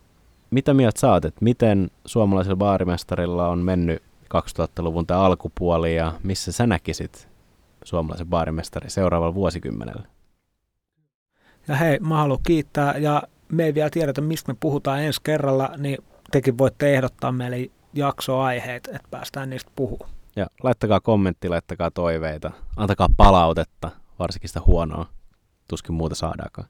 mitä 0.50 0.74
mieltä 0.74 1.00
saat, 1.00 1.24
että 1.24 1.44
miten 1.44 1.90
suomalaisella 2.04 2.56
baarimestarilla 2.56 3.48
on 3.48 3.58
mennyt 3.58 4.02
2000-luvun 4.34 5.06
tai 5.06 5.18
alkupuoli 5.18 5.96
ja 5.96 6.12
missä 6.22 6.52
sä 6.52 6.66
näkisit 6.66 7.28
suomalaisen 7.84 8.26
baarimestarin 8.26 8.90
seuraavalla 8.90 9.34
vuosikymmenellä? 9.34 10.02
Ja 11.68 11.76
hei, 11.76 11.98
mä 11.98 12.16
haluan 12.16 12.40
kiittää 12.46 12.98
ja 12.98 13.22
me 13.52 13.64
ei 13.64 13.74
vielä 13.74 13.90
tiedetä, 13.90 14.20
mistä 14.20 14.52
me 14.52 14.56
puhutaan 14.60 15.02
ensi 15.02 15.20
kerralla, 15.22 15.70
niin 15.76 15.98
tekin 16.30 16.58
voitte 16.58 16.94
ehdottaa 16.94 17.32
meille 17.32 17.70
jaksoaiheet, 17.94 18.86
että 18.86 19.08
päästään 19.10 19.50
niistä 19.50 19.70
puhumaan. 19.76 20.10
Ja 20.36 20.46
laittakaa 20.62 21.00
kommentti, 21.00 21.48
laittakaa 21.48 21.90
toiveita, 21.90 22.50
antakaa 22.76 23.08
palautetta, 23.16 23.90
varsinkin 24.18 24.48
sitä 24.48 24.60
huonoa, 24.66 25.06
tuskin 25.68 25.94
muuta 25.94 26.14
saadaakaan. 26.14 26.68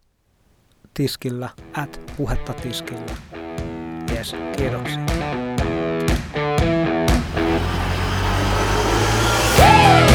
Tiskillä, 0.95 1.51
at 1.73 2.01
puhetta 2.17 2.53
tiskillä. 2.53 3.17
Yes, 4.13 4.37
kiitoksia. 4.57 5.50
Whoa! 9.81 10.10